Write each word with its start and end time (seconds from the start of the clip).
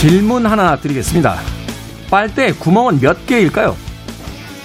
질문 0.00 0.46
하나 0.46 0.76
드리겠습니다. 0.76 1.36
빨대 2.10 2.52
구멍은 2.52 3.00
몇 3.00 3.26
개일까요? 3.26 3.76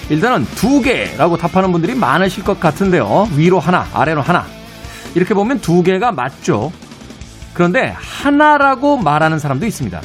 일단은 0.08 0.46
두 0.54 0.80
개라고 0.80 1.36
답하는 1.36 1.72
분들이 1.72 1.94
많으실 1.94 2.42
것 2.42 2.58
같은데요. 2.58 3.28
위로 3.36 3.60
하나, 3.60 3.86
아래로 3.92 4.22
하나. 4.22 4.46
이렇게 5.14 5.34
보면 5.34 5.60
두 5.60 5.82
개가 5.82 6.12
맞죠. 6.12 6.72
그런데 7.52 7.94
하나라고 7.94 8.96
말하는 8.96 9.38
사람도 9.38 9.66
있습니다. 9.66 10.00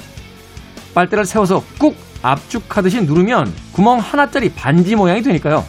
빨대를 0.94 1.24
세워서 1.24 1.64
꾹 1.80 1.96
압축하듯이 2.22 3.04
누르면 3.04 3.54
구멍 3.72 4.00
하나짜리 4.00 4.52
반지 4.52 4.98
모양이 4.98 5.22
되니까요. 5.22 5.64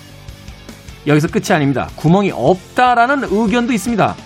여기서 1.07 1.29
끝이 1.29 1.53
아닙니다. 1.53 1.89
구멍이 1.95 2.33
없다라는 2.35 3.29
의견도 3.31 3.73
있습니다. 3.73 4.17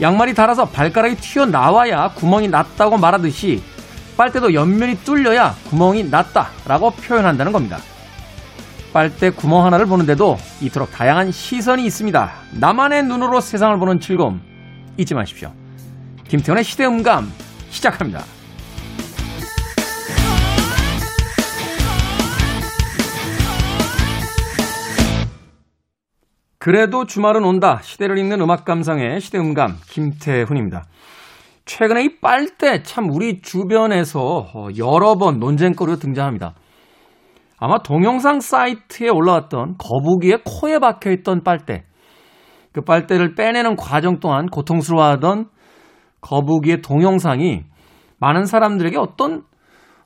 양말이 0.00 0.32
닳아서 0.32 0.64
발가락이 0.64 1.16
튀어나와야 1.16 2.12
구멍이 2.14 2.48
났다고 2.48 2.96
말하듯이 2.96 3.62
빨대도 4.22 4.54
옆면이 4.54 4.98
뚫려야 4.98 5.56
구멍이 5.68 6.04
났다라고 6.04 6.92
표현한다는 6.92 7.50
겁니다. 7.50 7.78
빨대 8.92 9.30
구멍 9.30 9.64
하나를 9.64 9.86
보는데도 9.86 10.38
이토록 10.60 10.92
다양한 10.92 11.32
시선이 11.32 11.84
있습니다. 11.86 12.32
나만의 12.52 13.02
눈으로 13.02 13.40
세상을 13.40 13.76
보는 13.80 13.98
즐거움 13.98 14.40
잊지 14.96 15.14
마십시오. 15.14 15.52
김태훈의 16.28 16.62
시대음감 16.62 17.32
시작합니다. 17.70 18.22
그래도 26.60 27.06
주말은 27.06 27.42
온다. 27.42 27.80
시대를 27.82 28.18
읽는 28.18 28.40
음악 28.40 28.64
감상의 28.64 29.20
시대음감 29.20 29.78
김태훈입니다. 29.88 30.84
최근에 31.64 32.04
이 32.04 32.20
빨대 32.20 32.82
참 32.82 33.08
우리 33.10 33.40
주변에서 33.40 34.46
여러 34.78 35.16
번 35.16 35.38
논쟁거리로 35.38 35.98
등장합니다. 35.98 36.54
아마 37.58 37.78
동영상 37.78 38.40
사이트에 38.40 39.08
올라왔던 39.08 39.76
거북이의 39.78 40.42
코에 40.44 40.80
박혀있던 40.80 41.44
빨대. 41.44 41.84
그 42.72 42.80
빨대를 42.80 43.34
빼내는 43.34 43.76
과정 43.76 44.18
동안 44.18 44.46
고통스러워하던 44.46 45.48
거북이의 46.20 46.82
동영상이 46.82 47.64
많은 48.18 48.46
사람들에게 48.46 48.96
어떤 48.98 49.44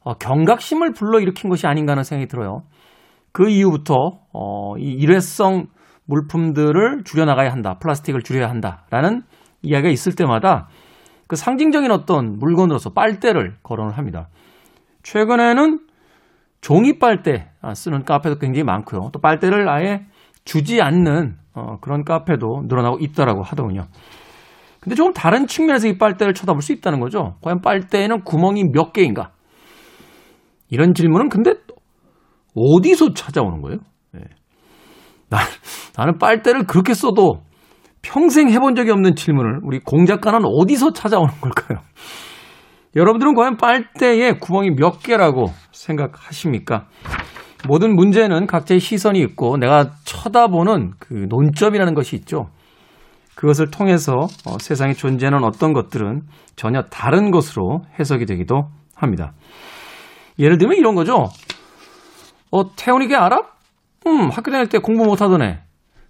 어, 0.02 0.14
경각심을 0.14 0.92
불러일으킨 0.92 1.48
것이 1.50 1.66
아닌가 1.66 1.92
하는 1.92 2.02
생각이 2.02 2.28
들어요. 2.28 2.62
그 3.32 3.48
이후부터 3.48 3.94
어, 4.32 4.76
이 4.78 4.92
일회성 4.92 5.66
물품들을 6.04 7.04
줄여나가야 7.04 7.50
한다. 7.50 7.78
플라스틱을 7.80 8.22
줄여야 8.22 8.48
한다라는 8.48 9.22
이야기가 9.62 9.90
있을 9.90 10.14
때마다 10.14 10.68
그 11.26 11.36
상징적인 11.36 11.90
어떤 11.90 12.38
물건으로서 12.38 12.90
빨대를 12.90 13.56
거론을 13.62 13.96
합니다. 13.98 14.28
최근에는 15.02 15.80
종이 16.60 16.98
빨대 16.98 17.50
쓰는 17.74 18.04
카페도 18.04 18.38
굉장히 18.38 18.64
많고요. 18.64 19.10
또 19.12 19.20
빨대를 19.20 19.68
아예 19.68 20.06
주지 20.44 20.80
않는 20.80 21.36
어, 21.54 21.78
그런 21.80 22.04
카페도 22.04 22.64
늘어나고 22.66 22.98
있다라고 23.00 23.42
하더군요. 23.42 23.86
근데 24.80 24.94
조금 24.94 25.12
다른 25.12 25.46
측면에서 25.46 25.88
이 25.88 25.98
빨대를 25.98 26.34
쳐다볼 26.34 26.62
수 26.62 26.72
있다는 26.72 27.00
거죠. 27.00 27.36
과연 27.42 27.60
빨대에는 27.60 28.22
구멍이 28.22 28.64
몇 28.72 28.92
개인가? 28.92 29.32
이런 30.68 30.94
질문은 30.94 31.28
근데 31.28 31.54
어디서 32.54 33.14
찾아오는 33.14 33.60
거예요? 33.62 33.78
네. 34.12 34.20
나, 35.28 35.38
나는 35.96 36.18
빨대를 36.18 36.66
그렇게 36.66 36.94
써도 36.94 37.42
평생 38.06 38.48
해본 38.50 38.76
적이 38.76 38.92
없는 38.92 39.16
질문을 39.16 39.60
우리 39.64 39.80
공작가는 39.80 40.40
어디서 40.44 40.92
찾아오는 40.92 41.34
걸까요? 41.40 41.80
여러분들은 42.94 43.34
과연 43.34 43.56
빨대에 43.56 44.34
구멍이 44.34 44.76
몇 44.76 45.02
개라고 45.02 45.46
생각하십니까? 45.72 46.86
모든 47.66 47.96
문제는 47.96 48.46
각자의 48.46 48.78
시선이 48.78 49.18
있고 49.20 49.56
내가 49.56 49.90
쳐다보는 50.04 50.92
그 51.00 51.26
논점이라는 51.28 51.94
것이 51.94 52.14
있죠. 52.16 52.48
그것을 53.34 53.70
통해서 53.70 54.12
어, 54.46 54.56
세상에 54.60 54.92
존재하는 54.92 55.44
어떤 55.44 55.72
것들은 55.72 56.22
전혀 56.54 56.82
다른 56.82 57.32
것으로 57.32 57.82
해석이 57.98 58.24
되기도 58.24 58.68
합니다. 58.94 59.32
예를 60.38 60.58
들면 60.58 60.78
이런 60.78 60.94
거죠. 60.94 61.24
어, 62.52 62.74
태훈이 62.76 63.08
걔 63.08 63.16
알아? 63.16 63.40
음, 64.06 64.30
학교 64.30 64.52
다닐 64.52 64.68
때 64.68 64.78
공부 64.78 65.04
못하던 65.04 65.42
애. 65.42 65.58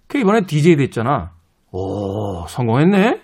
걔 0.07 0.19
이번에 0.19 0.41
DJ 0.41 0.77
됐잖아. 0.77 1.36
오, 1.77 2.47
성공했네? 2.47 3.21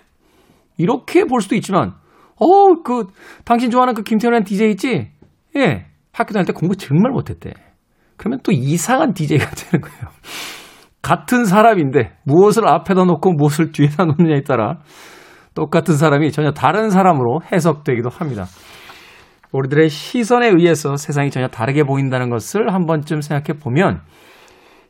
이렇게 0.76 1.24
볼 1.24 1.40
수도 1.40 1.56
있지만, 1.56 1.94
어, 2.36 2.82
그, 2.84 3.06
당신 3.44 3.70
좋아하는 3.70 3.94
그 3.94 4.02
김태훈이라는 4.02 4.44
DJ 4.44 4.70
있지? 4.70 5.10
예, 5.56 5.86
학교 6.12 6.32
다닐 6.32 6.46
때 6.46 6.52
공부 6.52 6.76
정말 6.76 7.10
못했대. 7.10 7.52
그러면 8.16 8.38
또 8.44 8.52
이상한 8.52 9.12
DJ가 9.12 9.50
되는 9.50 9.80
거예요. 9.82 10.08
같은 11.02 11.44
사람인데 11.44 12.16
무엇을 12.24 12.66
앞에다 12.66 13.04
놓고 13.04 13.32
무엇을 13.32 13.72
뒤에다 13.72 14.04
놓느냐에 14.04 14.42
따라 14.42 14.78
똑같은 15.54 15.96
사람이 15.96 16.32
전혀 16.32 16.52
다른 16.52 16.90
사람으로 16.90 17.40
해석되기도 17.52 18.08
합니다. 18.08 18.46
우리들의 19.52 19.88
시선에 19.88 20.48
의해서 20.48 20.96
세상이 20.96 21.30
전혀 21.30 21.46
다르게 21.48 21.84
보인다는 21.84 22.30
것을 22.30 22.72
한 22.72 22.86
번쯤 22.86 23.20
생각해 23.20 23.58
보면 23.60 24.00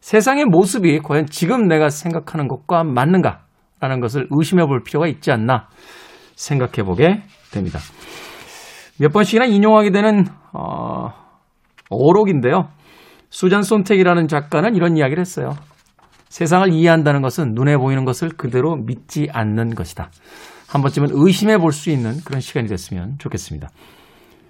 세상의 0.00 0.44
모습이 0.47 1.00
과연 1.00 1.26
지금 1.26 1.66
내가 1.66 1.88
생각하는 1.88 2.47
것과 2.47 2.84
맞는가 2.84 3.44
라는 3.84 4.00
것을 4.00 4.27
의심해 4.31 4.65
볼 4.65 4.83
필요가 4.83 5.06
있지 5.06 5.31
않나 5.31 5.69
생각해 6.37 6.84
보게 6.87 7.22
됩니다. 7.53 7.78
몇 8.99 9.12
번씩이나 9.12 9.45
인용하게 9.45 9.91
되는 9.91 10.25
어, 10.55 11.09
어록인데요. 11.91 12.69
수잔 13.28 13.62
손택이라는 13.62 14.27
작가는 14.27 14.75
이런 14.75 14.97
이야기를 14.97 15.21
했어요. 15.21 15.50
세상을 16.31 16.72
이해한다는 16.72 17.21
것은 17.21 17.53
눈에 17.55 17.77
보이는 17.77 18.06
것을 18.06 18.31
그대로 18.31 18.75
믿지 18.77 19.28
않는 19.33 19.75
것이다. 19.75 20.11
한 20.69 20.81
번쯤은 20.81 21.09
의심해 21.12 21.59
볼 21.59 21.71
수 21.72 21.91
있는 21.91 22.15
그런 22.25 22.41
시간이 22.41 22.66
됐으면 22.66 23.16
좋겠습니다. 23.19 23.69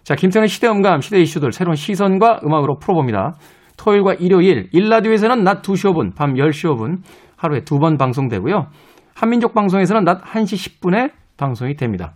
자, 0.04 0.14
김태현의 0.14 0.48
시대음감, 0.48 1.00
시대 1.00 1.18
이슈들 1.20 1.50
새로운 1.52 1.74
시선과 1.74 2.40
음악으로 2.44 2.78
풀어봅니다. 2.78 3.34
토요일과 3.78 4.14
일요일, 4.14 4.68
일라디오에서는 4.72 5.42
낮 5.42 5.62
2시 5.62 5.90
5분, 5.92 6.14
밤 6.14 6.34
10시 6.34 6.70
5분 6.76 6.98
하루에 7.36 7.64
두 7.64 7.78
번 7.78 7.96
방송되고요. 7.98 8.68
한민족 9.14 9.54
방송에서는 9.54 10.04
낮 10.04 10.22
1시 10.22 10.80
10분에 10.80 11.12
방송이 11.36 11.76
됩니다. 11.76 12.14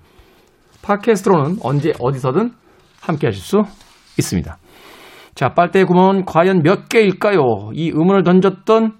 팟캐스트로는 0.82 1.58
언제 1.62 1.92
어디서든 2.00 2.52
함께 3.00 3.28
하실 3.28 3.40
수 3.40 3.62
있습니다. 4.18 4.58
자, 5.34 5.54
빨대 5.54 5.84
구멍은 5.84 6.24
과연 6.24 6.62
몇 6.62 6.88
개일까요? 6.88 7.70
이 7.72 7.90
의문을 7.94 8.24
던졌던 8.24 8.98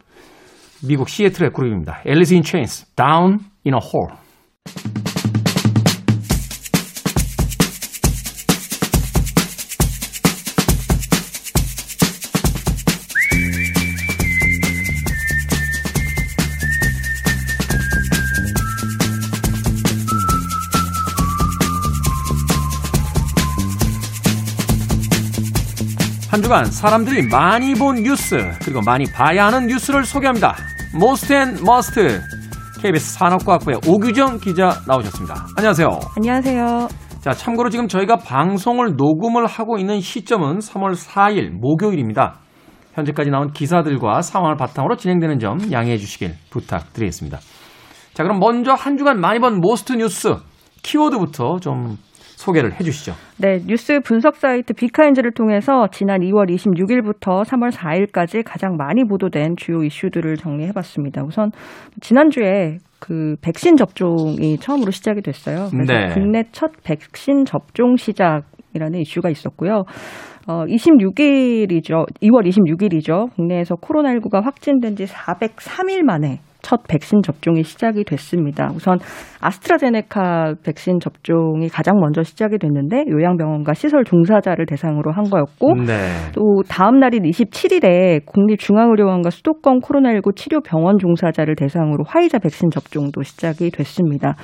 미국 0.86 1.08
시애틀의 1.08 1.50
그룹입니다. 1.52 2.02
Alice 2.06 2.34
in 2.34 2.44
Chains, 2.44 2.86
Down 2.94 3.40
in 3.66 3.74
a 3.74 3.80
Hole. 3.82 5.07
주간 26.48 26.64
사람들이 26.64 27.28
많이 27.28 27.74
본 27.74 27.96
뉴스 27.96 28.38
그리고 28.64 28.80
많이 28.80 29.04
봐야 29.04 29.48
하는 29.48 29.66
뉴스를 29.66 30.04
소개합니다. 30.06 30.56
Most 30.94 31.34
and 31.34 31.60
Must 31.60 32.00
KBS 32.80 33.18
산업과학부의 33.18 33.80
오규정 33.86 34.38
기자 34.38 34.80
나오셨습니다. 34.86 35.44
안녕하세요. 35.58 35.86
안녕하세요. 36.16 36.88
자, 37.20 37.32
참고로 37.32 37.68
지금 37.68 37.86
저희가 37.86 38.16
방송을 38.16 38.94
녹음을 38.96 39.44
하고 39.44 39.76
있는 39.76 40.00
시점은 40.00 40.60
3월 40.60 40.94
4일 40.94 41.50
목요일입니다. 41.50 42.38
현재까지 42.94 43.28
나온 43.28 43.52
기사들과 43.52 44.22
상황을 44.22 44.56
바탕으로 44.56 44.96
진행되는 44.96 45.40
점 45.40 45.70
양해해 45.70 45.98
주시길 45.98 46.32
부탁드리겠습니다. 46.48 47.40
자, 48.14 48.22
그럼 48.22 48.38
먼저 48.38 48.72
한 48.72 48.96
주간 48.96 49.20
많이 49.20 49.38
본 49.38 49.60
most 49.60 49.92
뉴스 49.92 50.36
키워드부터 50.82 51.58
좀 51.60 51.98
소개를 52.38 52.72
해 52.78 52.84
주시죠. 52.84 53.14
네, 53.38 53.58
뉴스 53.66 53.98
분석 54.00 54.36
사이트 54.36 54.72
비카인즈를 54.72 55.32
통해서 55.32 55.88
지난 55.90 56.20
2월 56.20 56.48
26일부터 56.48 57.44
3월 57.44 57.72
4일까지 57.72 58.44
가장 58.46 58.76
많이 58.76 59.04
보도된 59.04 59.56
주요 59.56 59.82
이슈들을 59.82 60.36
정리해 60.36 60.70
봤습니다. 60.72 61.22
우선 61.24 61.50
지난주에 62.00 62.78
그 63.00 63.34
백신 63.42 63.76
접종이 63.76 64.56
처음으로 64.58 64.92
시작이 64.92 65.20
됐어요. 65.20 65.68
그래서 65.70 65.92
네. 65.92 66.08
국내 66.14 66.44
첫 66.52 66.70
백신 66.84 67.44
접종 67.44 67.96
시작이라는 67.96 69.00
이슈가 69.00 69.30
있었고요. 69.30 69.82
어, 70.46 70.64
26일이죠. 70.64 72.06
2월 72.22 72.48
26일이죠. 72.48 73.34
국내에서 73.34 73.74
코로나19가 73.74 74.42
확진된 74.42 74.94
지 74.94 75.04
403일 75.04 76.02
만에 76.02 76.40
첫 76.68 76.82
백신 76.86 77.22
접종이 77.22 77.62
시작이 77.62 78.04
됐습니다. 78.04 78.68
우선 78.74 78.98
아스트라제네카 79.40 80.56
백신 80.62 81.00
접종이 81.00 81.70
가장 81.70 81.98
먼저 81.98 82.22
시작이 82.22 82.58
됐는데 82.58 83.04
요양병원과 83.08 83.72
시설 83.72 84.04
종사자를 84.04 84.66
대상으로 84.66 85.10
한 85.10 85.24
거였고 85.24 85.76
네. 85.86 86.10
또 86.34 86.62
다음 86.68 87.00
날인 87.00 87.22
27일에 87.22 88.26
국립중앙의료원과 88.26 89.30
수도권 89.30 89.80
코로나19 89.80 90.36
치료 90.36 90.60
병원 90.60 90.98
종사자를 90.98 91.56
대상으로 91.56 92.04
화이자 92.06 92.38
백신 92.38 92.68
접종도 92.70 93.22
시작이 93.22 93.70
됐습니다. 93.70 94.34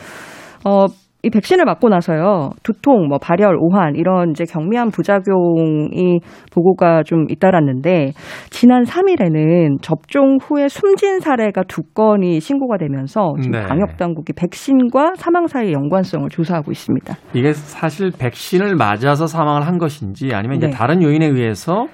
어, 0.65 0.87
이 1.25 1.31
백신을 1.31 1.65
맞고 1.65 1.88
나서요 1.88 2.50
두통, 2.62 3.09
뭐 3.09 3.19
발열, 3.19 3.56
오한 3.59 3.94
이런 3.97 4.31
이제 4.31 4.44
경미한 4.44 4.91
부작용이 4.91 6.21
보고가 6.53 7.03
좀 7.05 7.26
잇따랐는데 7.31 8.12
지난 8.50 8.85
3일에는 8.85 9.81
접종 9.81 10.37
후에 10.41 10.69
숨진 10.69 11.21
사례가 11.21 11.62
두 11.67 11.82
건이 11.94 12.41
신고가 12.41 12.76
되면서 12.76 13.35
지금 13.41 13.59
네. 13.59 13.67
방역 13.67 13.97
당국이 13.97 14.35
백신과 14.35 15.15
사망 15.17 15.47
사이의 15.47 15.73
연관성을 15.73 16.29
조사하고 16.29 16.71
있습니다. 16.71 17.15
이게 17.32 17.53
사실 17.53 18.11
백신을 18.17 18.77
맞아서 18.77 19.27
사망을 19.27 19.67
한 19.67 19.79
것인지 19.79 20.35
아니면 20.35 20.59
이제 20.59 20.67
네. 20.67 20.73
다른 20.73 21.03
요인에 21.03 21.27
의해서 21.27 21.87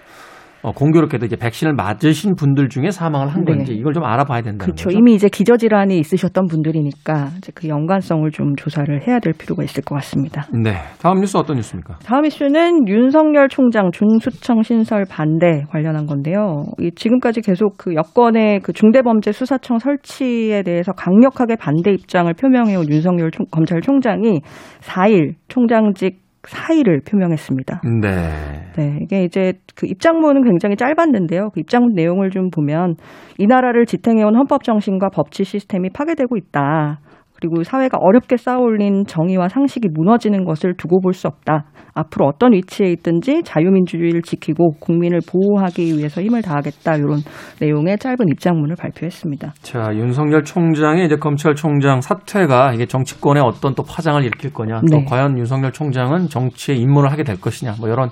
어, 0.62 0.73
공교롭게도 0.73 1.27
이제 1.27 1.37
백신을 1.37 1.73
맞으신 1.75 2.35
분들 2.37 2.69
중에 2.69 2.91
사망을 2.91 3.29
한 3.29 3.45
네. 3.45 3.55
건지 3.55 3.73
이걸 3.73 3.95
좀 3.95 4.05
알아봐야 4.05 4.43
된다는 4.43 4.59
그렇죠. 4.59 4.85
거죠. 4.89 4.99
이미 4.99 5.15
이제 5.15 5.29
기저질환이 5.29 5.99
있으셨던 5.99 6.47
분들이니까 6.49 7.31
이제 7.39 7.51
그 7.55 7.69
연관성을 7.69 8.31
좀 8.31 8.55
조사를 8.57 9.07
해야 9.09 9.19
될 9.21 9.33
필요가 9.33 9.62
있을 9.65 9.83
것 9.83 9.95
같습니다. 9.97 10.47
네. 10.53 10.75
다음 11.01 11.21
뉴스 11.21 11.37
어떤 11.39 11.57
뉴스입니까? 11.57 11.99
다음 12.05 12.27
이슈는 12.27 12.89
윤석열 12.89 13.49
총장 13.49 13.91
중수청 13.93 14.62
신설 14.62 15.05
반대 15.09 15.62
관련한 15.71 16.05
건데요. 16.07 16.65
이 16.79 16.91
지금까지 16.95 17.41
계속 17.41 17.79
그 17.79 17.95
여권의 17.95 18.61
그 18.61 18.73
중대범죄수사청 18.75 19.79
설치에 19.79 20.62
대해서 20.62 20.93
강력하게 20.93 21.57
반대 21.57 21.91
입장을 21.93 22.31
표명해온 22.35 22.89
윤석열 22.91 23.31
총- 23.31 23.47
검찰총장이 23.51 24.41
4일 24.81 25.35
총장직 25.49 26.19
사의를 26.44 27.00
표명했습니다. 27.00 27.82
네. 28.00 28.72
네, 28.76 28.98
이게 29.02 29.25
이제 29.25 29.52
그 29.76 29.87
입장문은 29.87 30.42
굉장히 30.44 30.76
짧았는데요. 30.76 31.50
그 31.52 31.60
입장문 31.60 31.92
내용을 31.94 32.31
좀 32.31 32.50
보면 32.50 32.96
이 33.38 33.46
나라를 33.46 33.87
지탱해온 33.87 34.37
헌법 34.37 34.64
정신과 34.64 35.10
법치 35.10 35.44
시스템이 35.44 35.90
파괴되고 35.90 36.37
있다. 36.37 37.00
그리고 37.40 37.62
사회가 37.64 37.98
어렵게 38.00 38.37
쌓아올린 38.37 39.06
정의와 39.06 39.48
상식이 39.48 39.88
무너지는 39.94 40.44
것을 40.44 40.75
두고 40.76 41.00
볼 41.00 41.14
수 41.14 41.26
없다. 41.26 41.64
앞으로 41.92 42.26
어떤 42.26 42.52
위치에 42.52 42.87
있든지 42.92 43.42
자유민주주의를 43.44 44.22
지키고 44.22 44.75
국민을 44.78 45.20
보호하기 45.26 45.98
위해서 45.98 46.22
힘을 46.22 46.40
다하겠다. 46.42 46.96
이런 46.96 47.19
내용의 47.60 47.98
짧은 47.98 48.16
입장문을 48.28 48.76
발표했습니다. 48.76 49.54
자, 49.62 49.90
윤석열 49.94 50.44
총장의 50.44 51.06
이제 51.06 51.16
검찰총장 51.16 52.00
사퇴가 52.00 52.75
이게 52.75 52.87
정치권에 52.87 53.40
어떤 53.40 53.75
또 53.75 53.82
파장을 53.82 54.22
일으킬 54.22 54.52
거냐, 54.52 54.81
또 54.90 54.98
네. 54.98 55.04
과연 55.04 55.37
윤석열 55.37 55.72
총장은 55.72 56.28
정치에 56.28 56.75
입문을 56.76 57.10
하게 57.10 57.25
될 57.25 57.40
것이냐, 57.40 57.75
뭐 57.81 57.88
이런 57.88 58.08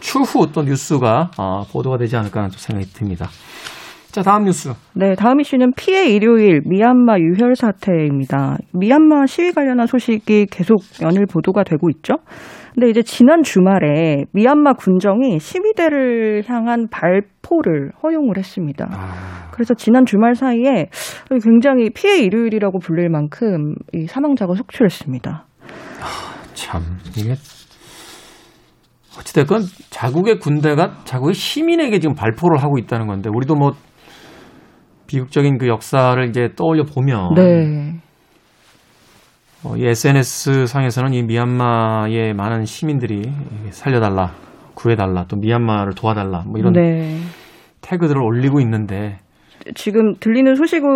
추후 0.00 0.50
또 0.52 0.62
뉴스가 0.62 1.30
어, 1.38 1.62
보도가 1.72 1.98
되지 1.98 2.16
않을까 2.16 2.40
하는 2.40 2.50
또 2.50 2.58
생각이 2.58 2.86
듭니다. 2.92 3.28
자, 4.16 4.22
다음 4.22 4.44
뉴스. 4.44 4.72
네, 4.94 5.14
다음 5.14 5.42
이슈는 5.42 5.72
피해 5.76 6.06
일요일 6.06 6.62
미얀마 6.64 7.18
유혈 7.18 7.54
사태입니다. 7.54 8.56
미얀마 8.72 9.26
시위 9.26 9.52
관련한 9.52 9.86
소식이 9.86 10.46
계속 10.50 10.78
연일 11.02 11.26
보도가 11.26 11.64
되고 11.64 11.90
있죠. 11.90 12.14
근데 12.72 12.88
이제 12.88 13.02
지난 13.02 13.42
주말에 13.42 14.24
미얀마 14.32 14.72
군정이 14.78 15.38
시위대를 15.38 16.44
향한 16.48 16.88
발포를 16.90 17.90
허용을 18.02 18.38
했습니다. 18.38 18.88
아, 18.90 19.50
그래서 19.52 19.74
지난 19.74 20.06
주말 20.06 20.34
사이에 20.34 20.86
굉장히 21.42 21.90
피해 21.90 22.16
일요일이라고 22.16 22.78
불릴 22.78 23.10
만큼 23.10 23.74
이 23.92 24.06
사망자가 24.06 24.54
속출했습니다. 24.54 25.44
참 26.54 26.80
이게 27.18 27.34
어찌됐건 29.18 29.60
자국의 29.90 30.38
군대가 30.38 30.94
자국의 31.04 31.34
시민에게 31.34 31.98
지금 31.98 32.14
발포를 32.14 32.62
하고 32.62 32.78
있다는 32.78 33.06
건데 33.06 33.28
우리도 33.30 33.56
뭐 33.56 33.72
비극적인 35.06 35.58
그 35.58 35.68
역사를 35.68 36.22
이제 36.28 36.50
떠올려 36.56 36.84
보면 36.84 37.34
네. 37.34 37.94
어, 39.64 39.76
이 39.76 39.84
SNS 39.84 40.66
상에서는 40.66 41.12
이 41.12 41.22
미얀마의 41.22 42.34
많은 42.34 42.66
시민들이 42.66 43.32
살려달라, 43.70 44.34
구해달라, 44.74 45.24
또 45.26 45.36
미얀마를 45.36 45.94
도와달라 45.94 46.44
뭐 46.46 46.58
이런 46.58 46.72
네. 46.72 47.18
태그들을 47.80 48.20
올리고 48.20 48.60
있는데 48.60 49.18
지금 49.74 50.14
들리는 50.20 50.54
소식에 50.54 50.86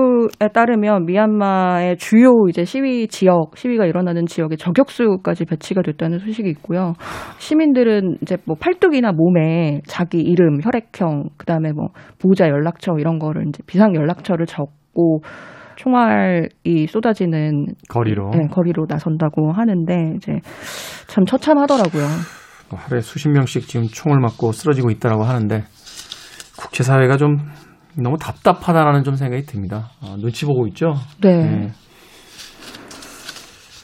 따르면 0.53 1.07
미얀마의 1.07 1.97
주요 1.97 2.33
이제 2.49 2.65
시위 2.65 3.09
지역, 3.09 3.57
시위가 3.57 3.87
일어나는 3.87 4.27
지역에 4.27 4.57
저격수까지 4.57 5.45
배치가 5.45 5.83
됐다는 5.83 6.19
소식이 6.19 6.49
있고요. 6.51 6.95
시민들은 7.39 8.19
이제 8.23 8.37
뭐 8.47 8.57
팔뚝이나 8.59 9.13
몸에 9.13 9.81
자기 9.87 10.19
이름, 10.21 10.59
혈액형, 10.63 11.31
그다음에 11.37 11.73
뭐 11.73 11.89
보호자 12.21 12.49
연락처 12.49 12.93
이런 12.99 13.19
거를 13.19 13.47
이제 13.49 13.63
비상 13.67 13.95
연락처를 13.95 14.47
적고 14.47 15.23
총알이 15.77 16.87
쏟아지는 16.89 17.67
거리로 17.89 18.31
네, 18.31 18.47
거리로 18.49 18.87
나선다고 18.89 19.53
하는데 19.53 20.13
이제 20.17 20.33
참 21.07 21.25
처참하더라고요. 21.25 22.05
뭐 22.71 22.79
하루에 22.79 23.01
수십 23.01 23.31
명씩 23.31 23.67
지금 23.67 23.87
총을 23.87 24.21
맞고 24.21 24.53
쓰러지고 24.53 24.91
있다라고 24.91 25.25
하는데 25.25 25.63
국제사회가 26.59 27.17
좀 27.17 27.39
너무 27.97 28.17
답답하다라는 28.19 29.05
좀 29.05 29.15
생각이 29.17 29.45
듭니다. 29.45 29.91
어, 30.03 30.17
눈치 30.17 30.45
보고 30.47 30.67
있죠. 30.69 30.95
네. 31.23 31.37
네. 31.37 31.69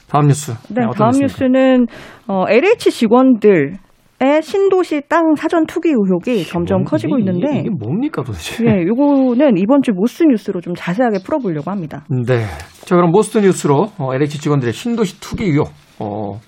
다음 0.09 0.27
뉴스. 0.29 0.53
네, 0.69 0.83
어떤 0.85 0.93
다음 0.93 1.11
뉴스입니까? 1.21 1.25
뉴스는 1.27 1.87
어, 2.29 2.45
LH 2.49 2.91
직원들 2.91 3.75
의 4.19 4.43
신도시 4.43 5.03
땅 5.11 5.35
사전 5.37 5.67
투기 5.67 5.91
의혹이 5.91 6.45
점점 6.47 6.81
이게- 6.81 6.89
커지고 6.91 7.19
이게- 7.19 7.31
있는데 7.31 7.59
이게 7.61 7.69
뭡니까 7.69 8.23
도대체? 8.23 8.65
예, 8.65 8.87
요거는 8.87 9.59
이번 9.59 9.83
주 9.83 9.93
most 9.93 10.23
뉴스로 10.23 10.63
좀 10.63 10.73
자세하게 10.75 11.19
풀어보려고 11.23 11.71
합니다. 11.71 12.07
네. 12.27 12.47
자, 12.87 12.97
그럼 12.97 13.11
most 13.11 13.37
뉴스로 13.39 13.89
어, 13.99 14.15
LH 14.15 14.39
직원들의 14.41 14.73
신도시 14.73 15.21
투기 15.21 15.45
의혹 15.45 15.69
어, 15.99 16.39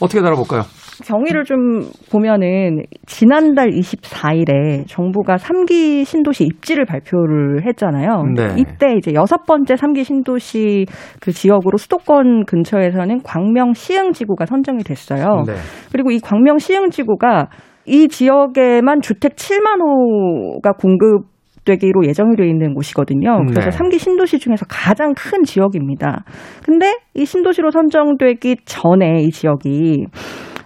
어떻게 0.00 0.20
다뤄볼까요? 0.22 0.62
경위를 1.04 1.44
좀 1.44 1.82
보면은 2.10 2.82
지난달 3.06 3.70
24일에 3.70 4.86
정부가 4.86 5.36
3기 5.36 6.04
신도시 6.04 6.44
입지를 6.44 6.84
발표를 6.84 7.66
했잖아요. 7.66 8.22
네. 8.34 8.54
이때 8.56 8.94
이제 8.96 9.12
여섯 9.14 9.44
번째 9.44 9.74
3기 9.74 10.04
신도시 10.04 10.86
그 11.20 11.32
지역으로 11.32 11.76
수도권 11.78 12.44
근처에서는 12.46 13.22
광명 13.22 13.72
시흥 13.72 14.12
지구가 14.12 14.46
선정이 14.46 14.84
됐어요. 14.84 15.44
네. 15.46 15.54
그리고 15.92 16.10
이 16.10 16.20
광명 16.20 16.58
시흥 16.58 16.90
지구가 16.90 17.48
이 17.86 18.08
지역에만 18.08 19.00
주택 19.00 19.34
7만 19.34 19.80
호가 19.80 20.72
공급 20.72 21.34
되기로 21.64 22.04
예정이 22.06 22.36
되어 22.36 22.46
있는 22.46 22.74
곳이거든요. 22.74 23.44
그래서 23.48 23.70
네. 23.70 23.76
3기 23.76 23.98
신도시 23.98 24.38
중에서 24.38 24.66
가장 24.68 25.14
큰 25.16 25.44
지역입니다. 25.44 26.24
근데 26.62 26.98
이 27.14 27.24
신도시로 27.24 27.70
선정되기 27.70 28.56
전에 28.66 29.22
이 29.22 29.30
지역이 29.30 30.06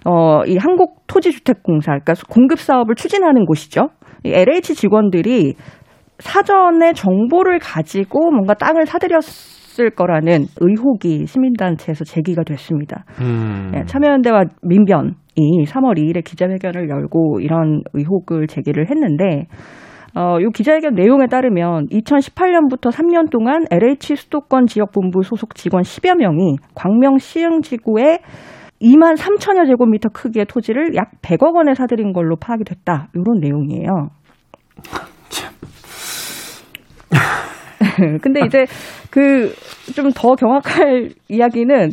어, 0.09 0.43
이 0.47 0.57
한국토지주택공사, 0.57 1.99
그러니까 1.99 2.15
공급 2.31 2.59
사업을 2.59 2.95
추진하는 2.95 3.45
곳이죠. 3.45 3.91
이 4.25 4.33
LH 4.33 4.75
직원들이 4.75 5.55
사전에 6.19 6.95
정보를 6.95 7.59
가지고 7.59 8.31
뭔가 8.31 8.55
땅을 8.55 8.87
사들였을 8.87 9.91
거라는 9.91 10.47
의혹이 10.61 11.27
시민단체에서 11.27 12.05
제기가 12.05 12.43
됐습니다. 12.45 13.05
음. 13.21 13.73
예, 13.75 13.85
참여연대와 13.85 14.45
민변이 14.63 15.13
3월 15.37 15.99
2일에 15.99 16.25
기자회견을 16.25 16.89
열고 16.89 17.41
이런 17.41 17.83
의혹을 17.93 18.47
제기를 18.47 18.89
했는데 18.91 19.47
어, 20.17 20.41
이 20.41 20.51
기자회견 20.55 20.95
내용에 20.95 21.27
따르면 21.27 21.89
2018년부터 21.89 22.91
3년 22.91 23.31
동안 23.31 23.67
LH 23.71 24.17
수도권 24.17 24.67
지역 24.67 24.91
본부 24.91 25.23
소속 25.23 25.55
직원 25.55 25.83
10여 25.83 26.17
명이 26.17 26.57
광명 26.75 27.19
시흥지구에 27.19 28.21
2만 28.81 29.17
3천여 29.17 29.67
제곱미터 29.67 30.09
크기의 30.11 30.47
토지를 30.47 30.95
약 30.95 31.11
100억 31.23 31.55
원에 31.55 31.75
사들인 31.75 32.13
걸로 32.13 32.37
파악이 32.37 32.65
됐다. 32.65 33.09
이런 33.15 33.41
내용이에요. 33.41 34.11
근데 38.23 38.41
이제 38.47 38.65
그 39.11 39.53
좀 39.95 40.11
더 40.15 40.35
경악할 40.35 41.11
이야기는 41.29 41.91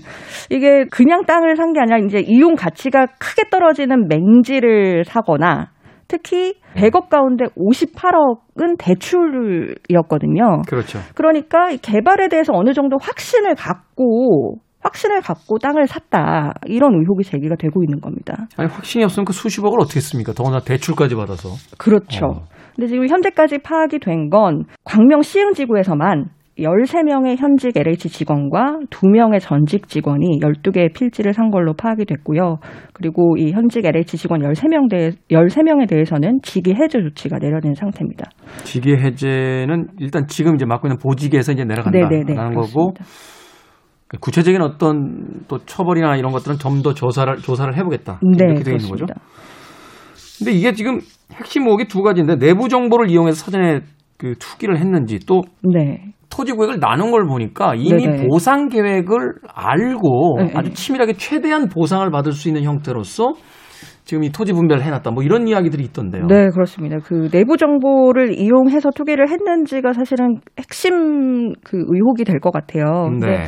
이게 0.50 0.84
그냥 0.92 1.24
땅을 1.26 1.56
산 1.56 1.72
게 1.74 1.80
아니라 1.80 1.98
이제 2.00 2.20
이용 2.20 2.56
가치가 2.56 3.06
크게 3.20 3.50
떨어지는 3.50 4.08
맹지를 4.08 5.06
사거나 5.06 5.72
특히 6.08 6.54
100억 6.76 7.10
가운데 7.10 7.46
58억은 7.58 8.78
대출이었거든요. 8.78 10.62
그렇죠. 10.68 11.00
그러니까 11.16 11.72
이 11.72 11.78
개발에 11.78 12.28
대해서 12.28 12.54
어느 12.54 12.74
정도 12.74 12.98
확신을 13.02 13.56
갖고 13.56 14.58
확신을 14.86 15.22
갖고 15.22 15.58
땅을 15.58 15.88
샀다 15.88 16.54
이런 16.68 16.94
의혹이 16.94 17.24
제기가 17.24 17.56
되고 17.58 17.84
있는 17.84 18.00
겁니다. 18.00 18.48
아니 18.58 18.70
확신이 18.70 19.04
없으면 19.04 19.26
그 19.26 19.34
수십억을 19.34 19.80
어떻게 19.82 20.00
씁니까? 20.00 20.34
더구나 20.34 20.60
대출까지 20.60 21.16
받아서. 21.16 21.50
그렇죠. 21.78 22.26
어. 22.28 22.44
근데 22.76 22.88
지금 22.88 23.08
현재까지 23.08 23.60
파악이 23.60 24.00
된 24.00 24.30
건 24.30 24.64
광명 24.84 25.22
시흥지구에서만 25.22 26.26
13명의 26.58 27.36
현직 27.38 27.76
LH 27.76 28.10
직원과 28.10 28.80
2명의 28.90 29.40
전직 29.42 29.88
직원이 29.90 30.40
12개의 30.42 30.94
필지를 30.94 31.34
산 31.34 31.50
걸로 31.52 31.74
파악이 31.74 32.06
됐고요. 32.06 32.58
그리고 32.94 33.36
이 33.38 33.52
현직 33.52 33.86
LH 33.86 34.18
직원 34.18 34.42
13명 34.42 34.90
대 34.90 35.10
13명에 35.30 35.88
대해서는 35.90 36.40
직위 36.44 36.74
해제 36.74 37.02
조치가 37.02 37.40
내려진 37.40 37.74
상태입니다. 37.74 38.30
직위 38.64 38.96
해제는 38.96 39.88
일단 40.00 40.28
지금 40.28 40.56
이제 40.56 40.66
맡고 40.66 40.88
있는 40.88 40.98
보직에서 40.98 41.52
이제 41.52 41.66
내려간다라는 41.66 42.26
네네네, 42.26 42.36
거고 42.56 42.94
그렇습니다. 42.94 43.04
구체적인 44.22 44.62
어떤 44.62 45.26
또 45.48 45.58
처벌이나 45.66 46.16
이런 46.16 46.32
것들은 46.32 46.58
좀 46.58 46.82
더 46.84 46.94
조사를 46.94 47.38
조사를 47.38 47.76
해보겠다 47.78 48.20
네, 48.22 48.46
이렇게 48.46 48.64
되어 48.64 48.76
있는 48.76 48.90
거죠. 48.90 49.06
근데 50.38 50.52
이게 50.52 50.74
지금 50.74 51.00
핵심 51.34 51.64
의혹이 51.64 51.88
두 51.88 52.02
가지인데 52.04 52.38
내부 52.38 52.70
정보를 52.70 53.10
이용해서 53.10 53.44
사전에 53.46 53.82
그 54.18 54.36
투기를 54.38 54.78
했는지 54.78 55.20
또 55.26 55.42
네. 55.64 56.14
토지 56.30 56.54
구획을 56.54 56.80
나눈 56.80 57.12
걸 57.12 57.26
보니까 57.26 57.74
이미 57.76 58.06
네네. 58.06 58.28
보상 58.28 58.68
계획을 58.68 59.34
알고 59.54 60.38
네, 60.40 60.52
아주 60.54 60.70
네. 60.70 60.74
치밀하게 60.76 61.14
최대한 61.14 61.68
보상을 61.70 62.10
받을 62.12 62.32
수 62.34 62.48
있는 62.50 62.64
형태로서 62.64 63.34
지금 64.04 64.24
이 64.24 64.30
토지 64.32 64.54
분배를 64.54 64.84
해놨다 64.84 65.12
뭐 65.12 65.24
이런 65.24 65.48
이야기들이 65.48 65.84
있던데요. 65.86 66.28
네, 66.28 66.50
그렇습니다. 66.50 66.98
그 67.04 67.30
내부 67.32 67.58
정보를 67.58 68.38
이용해서 68.38 68.90
투기를 68.92 69.30
했는지가 69.30 69.94
사실은 69.94 70.38
핵심 70.60 71.54
그 71.64 71.78
의혹이 71.88 72.24
될 72.24 72.40
것 72.40 72.52
같아요. 72.52 73.10
네. 73.20 73.46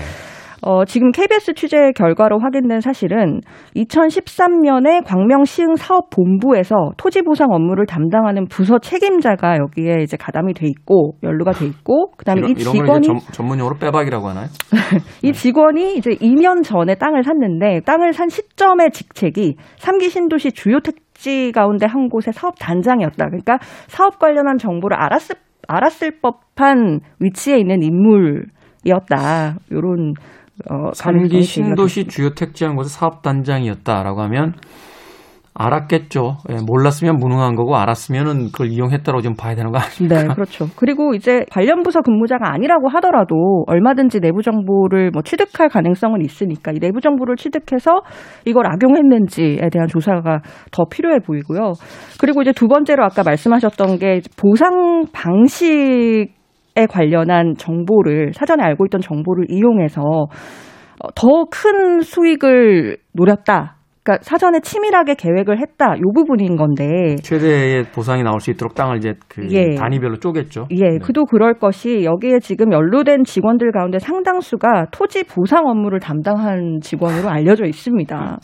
어, 0.61 0.85
지금 0.85 1.11
KBS 1.11 1.53
취재 1.53 1.91
결과로 1.95 2.39
확인된 2.39 2.81
사실은 2.81 3.41
2013년에 3.75 5.05
광명시흥 5.05 5.75
사업본부에서 5.75 6.91
토지 6.97 7.21
보상 7.21 7.49
업무를 7.51 7.85
담당하는 7.85 8.47
부서 8.47 8.79
책임자가 8.79 9.57
여기에 9.57 10.03
이제 10.03 10.17
가담이 10.17 10.53
돼 10.53 10.67
있고 10.67 11.13
연루가 11.23 11.51
돼 11.51 11.65
있고 11.65 12.11
그다음에 12.17 12.41
이런, 12.41 12.51
이 12.51 12.55
직원이 12.55 13.07
전, 13.07 13.19
전문용어로 13.31 13.77
빼박이라고 13.77 14.27
하나요? 14.27 14.47
이 15.23 15.31
직원이 15.31 15.95
이제 15.95 16.11
2년 16.11 16.63
전에 16.63 16.95
땅을 16.95 17.23
샀는데 17.23 17.81
땅을 17.85 18.13
산 18.13 18.29
시점의 18.29 18.91
직책이 18.91 19.55
3기 19.77 20.09
신도시 20.09 20.51
주요 20.51 20.79
택지 20.79 21.51
가운데 21.51 21.85
한 21.85 22.09
곳의 22.09 22.33
사업 22.33 22.55
단장이었다. 22.59 23.25
그러니까 23.27 23.59
사업 23.87 24.19
관련한 24.19 24.57
정보를 24.57 24.97
알았을 24.97 25.35
알았을 25.67 26.19
법한 26.21 27.01
위치에 27.19 27.57
있는 27.57 27.83
인물이었다. 27.83 29.57
요런 29.71 30.13
어, 30.69 30.91
삼기 30.93 31.29
가능성이 31.29 31.41
제기가 31.41 31.65
신도시 31.67 32.07
주요 32.07 32.33
택지한 32.33 32.75
곳의 32.75 32.89
사업단장이었다라고 32.89 34.21
하면 34.21 34.53
알았겠죠. 35.59 36.37
예, 36.51 36.57
몰랐으면 36.65 37.15
무능한 37.15 37.55
거고 37.55 37.75
알았으면은 37.77 38.51
그걸 38.51 38.67
이용했다고 38.67 39.21
좀 39.21 39.33
봐야 39.35 39.55
되는 39.55 39.71
거 39.71 39.79
아닙니까? 39.79 40.21
네, 40.21 40.35
그렇죠. 40.35 40.67
그리고 40.75 41.15
이제 41.15 41.45
관련 41.49 41.81
부서 41.81 42.01
근무자가 42.01 42.53
아니라고 42.53 42.89
하더라도 42.89 43.63
얼마든지 43.65 44.19
내부 44.19 44.43
정보를 44.43 45.09
뭐 45.11 45.23
취득할 45.23 45.69
가능성은 45.69 46.21
있으니까 46.21 46.71
이 46.73 46.79
내부 46.79 47.01
정보를 47.01 47.37
취득해서 47.37 48.01
이걸 48.45 48.67
악용했는지에 48.67 49.69
대한 49.71 49.87
조사가 49.87 50.41
더 50.71 50.85
필요해 50.85 51.19
보이고요. 51.25 51.73
그리고 52.19 52.43
이제 52.43 52.51
두 52.51 52.67
번째로 52.67 53.03
아까 53.03 53.23
말씀하셨던 53.23 53.97
게 53.97 54.21
보상 54.37 55.05
방식에 55.11 56.36
관련한 56.85 57.55
정보를 57.57 58.33
사전에 58.33 58.63
알고 58.63 58.85
있던 58.85 59.01
정보를 59.01 59.45
이용해서 59.49 60.01
어, 60.01 61.07
더큰 61.15 62.01
수익을 62.01 62.97
노렸다. 63.13 63.77
그러니까 64.07 64.23
사전에 64.23 64.61
치밀하게 64.61 65.15
계획을 65.15 65.59
했다. 65.59 65.97
요 65.97 66.11
부분인 66.15 66.55
건데 66.55 67.17
최대의 67.17 67.83
보상이 67.93 68.23
나올 68.23 68.39
수 68.39 68.51
있도록 68.51 68.73
땅을 68.73 68.97
이제 68.97 69.15
그 69.27 69.45
예. 69.51 69.75
단위별로 69.75 70.15
쪼갰죠. 70.15 70.67
예, 70.71 70.91
네. 70.91 70.97
그도 70.97 71.25
그럴 71.25 71.55
것이 71.55 72.05
여기에 72.05 72.39
지금 72.39 72.71
연루된 72.71 73.25
직원들 73.25 73.73
가운데 73.73 73.99
상당수가 73.99 74.87
토지 74.91 75.25
보상 75.25 75.65
업무를 75.67 75.99
담당한 75.99 76.79
직원으로 76.81 77.27
알려져 77.27 77.65
있습니다. 77.65 78.39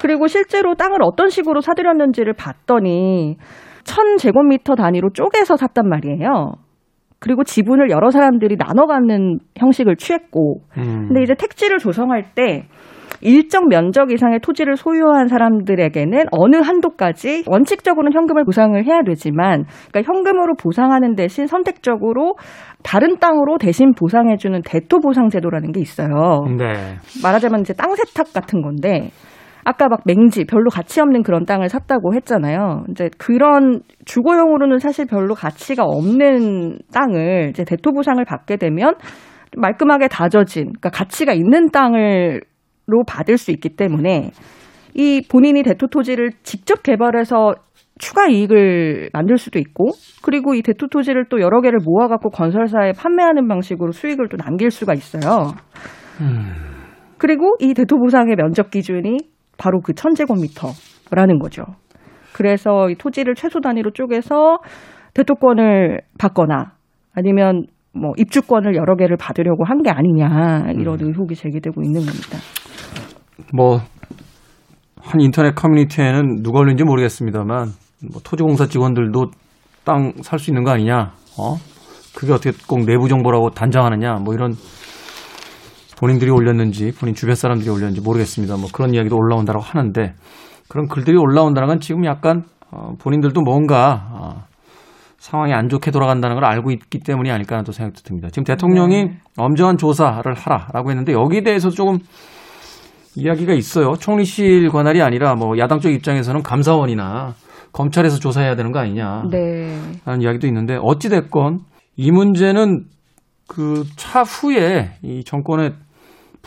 그리고 0.00 0.26
실제로 0.26 0.74
땅을 0.74 0.98
어떤 1.02 1.28
식으로 1.28 1.60
사들였는지를 1.60 2.32
봤더니 2.32 3.36
천 3.84 4.16
제곱미터 4.16 4.74
단위로 4.74 5.10
쪼개서 5.14 5.56
샀단 5.56 5.88
말이에요. 5.88 6.54
그리고 7.26 7.42
지분을 7.42 7.90
여러 7.90 8.10
사람들이 8.10 8.56
나눠 8.56 8.86
갖는 8.86 9.40
형식을 9.56 9.96
취했고, 9.96 10.60
음. 10.78 11.08
근데 11.08 11.24
이제 11.24 11.34
택지를 11.34 11.78
조성할 11.78 12.34
때 12.36 12.68
일정 13.20 13.66
면적 13.66 14.12
이상의 14.12 14.38
토지를 14.40 14.76
소유한 14.76 15.26
사람들에게는 15.26 16.26
어느 16.30 16.56
한도까지 16.56 17.42
원칙적으로는 17.48 18.12
현금을 18.12 18.44
보상을 18.44 18.84
해야 18.84 19.02
되지만 19.02 19.64
그러니까 19.90 20.12
현금으로 20.12 20.54
보상하는 20.54 21.16
대신 21.16 21.46
선택적으로 21.46 22.34
다른 22.84 23.18
땅으로 23.18 23.58
대신 23.58 23.92
보상해주는 23.94 24.60
대토 24.64 25.00
보상 25.00 25.28
제도라는 25.28 25.72
게 25.72 25.80
있어요. 25.80 26.44
네. 26.56 26.98
말하자면 27.22 27.62
이제 27.62 27.72
땅 27.72 27.94
세탁 27.94 28.32
같은 28.32 28.60
건데 28.60 29.10
아까 29.68 29.88
막 29.88 30.02
맹지 30.06 30.44
별로 30.44 30.70
가치 30.70 31.00
없는 31.00 31.24
그런 31.24 31.44
땅을 31.44 31.68
샀다고 31.68 32.14
했잖아요. 32.14 32.84
이제 32.88 33.10
그런 33.18 33.80
주거용으로는 34.04 34.78
사실 34.78 35.06
별로 35.06 35.34
가치가 35.34 35.82
없는 35.82 36.78
땅을 36.94 37.48
이제 37.50 37.64
대토 37.64 37.90
보상을 37.90 38.24
받게 38.24 38.58
되면 38.58 38.94
말끔하게 39.56 40.06
다져진 40.06 40.66
그러니까 40.66 40.90
가치가 40.90 41.32
있는 41.32 41.70
땅을 41.72 42.42
로 42.86 43.02
받을 43.04 43.36
수 43.36 43.50
있기 43.50 43.70
때문에 43.70 44.30
이 44.94 45.20
본인이 45.28 45.64
대토 45.64 45.88
토지를 45.88 46.30
직접 46.44 46.84
개발해서 46.84 47.54
추가 47.98 48.28
이익을 48.28 49.10
만들 49.12 49.36
수도 49.36 49.58
있고 49.58 49.88
그리고 50.22 50.54
이 50.54 50.62
대토 50.62 50.86
토지를 50.86 51.24
또 51.28 51.40
여러 51.40 51.60
개를 51.60 51.80
모아 51.84 52.06
갖고 52.06 52.30
건설사에 52.30 52.92
판매하는 52.92 53.48
방식으로 53.48 53.90
수익을 53.90 54.28
또 54.28 54.36
남길 54.36 54.70
수가 54.70 54.94
있어요. 54.94 55.54
음. 56.20 56.52
그리고 57.18 57.56
이 57.58 57.74
대토 57.74 57.98
보상의 57.98 58.36
면적 58.36 58.70
기준이 58.70 59.34
바로 59.58 59.80
그 59.80 59.94
천제곱미터라는 59.94 61.38
거죠. 61.38 61.64
그래서 62.34 62.90
이 62.90 62.94
토지를 62.94 63.34
최소 63.34 63.60
단위로 63.60 63.92
쪼개서 63.92 64.58
대토권을 65.14 66.00
받거나 66.18 66.72
아니면 67.14 67.64
뭐 67.94 68.12
입주권을 68.18 68.74
여러 68.76 68.94
개를 68.96 69.16
받으려고 69.16 69.64
한 69.64 69.82
게 69.82 69.90
아니냐 69.90 70.72
이런 70.74 70.98
의혹이 71.00 71.34
제기되고 71.34 71.82
있는 71.82 72.00
겁니다. 72.00 72.38
뭐, 73.54 73.78
한 75.00 75.20
인터넷 75.20 75.54
커뮤니티에는 75.54 76.42
누가 76.42 76.60
올린지 76.60 76.84
모르겠습니다만, 76.84 77.68
뭐 78.12 78.20
토지공사 78.24 78.66
직원들도 78.66 79.30
땅 79.84 80.12
살 80.22 80.38
수 80.38 80.50
있는 80.50 80.64
거 80.64 80.72
아니냐, 80.72 81.12
어? 81.38 81.54
그게 82.14 82.32
어떻게 82.32 82.50
꼭 82.66 82.84
내부 82.84 83.08
정보라고 83.08 83.50
단정하느냐, 83.50 84.14
뭐 84.24 84.34
이런 84.34 84.52
본인들이 85.98 86.30
올렸는지, 86.30 86.92
본인 86.98 87.14
주변 87.14 87.34
사람들이 87.34 87.70
올렸는지 87.70 88.00
모르겠습니다. 88.00 88.56
뭐 88.56 88.68
그런 88.72 88.94
이야기도 88.94 89.16
올라온다고 89.16 89.60
하는데, 89.60 90.14
그런 90.68 90.88
글들이 90.88 91.16
올라온다는 91.16 91.68
건 91.68 91.80
지금 91.80 92.04
약간, 92.04 92.44
어, 92.70 92.94
본인들도 92.98 93.40
뭔가, 93.40 94.08
어, 94.12 94.44
상황이 95.18 95.52
안 95.52 95.68
좋게 95.68 95.90
돌아간다는 95.90 96.36
걸 96.36 96.44
알고 96.44 96.70
있기 96.70 97.00
때문이 97.00 97.30
아닐까 97.30 97.56
하는 97.56 97.64
또 97.64 97.72
생각도 97.72 98.02
듭니다. 98.02 98.28
지금 98.30 98.44
대통령이 98.44 99.10
엄정한 99.36 99.76
조사를 99.76 100.32
하라라고 100.32 100.90
했는데 100.90 101.12
여기에 101.12 101.42
대해서 101.42 101.70
조금 101.70 101.98
이야기가 103.16 103.54
있어요. 103.54 103.94
총리실 103.94 104.68
관할이 104.68 105.02
아니라 105.02 105.34
뭐 105.34 105.58
야당 105.58 105.80
쪽 105.80 105.90
입장에서는 105.90 106.42
감사원이나 106.42 107.34
검찰에서 107.72 108.18
조사해야 108.18 108.54
되는 108.56 108.72
거 108.72 108.78
아니냐 108.78 109.24
네. 109.30 109.80
하는 110.04 110.22
이야기도 110.22 110.46
있는데 110.46 110.78
어찌 110.80 111.08
됐건 111.08 111.60
이 111.96 112.10
문제는 112.10 112.84
그 113.48 113.84
차후에 113.96 114.92
이 115.02 115.24
정권의 115.24 115.72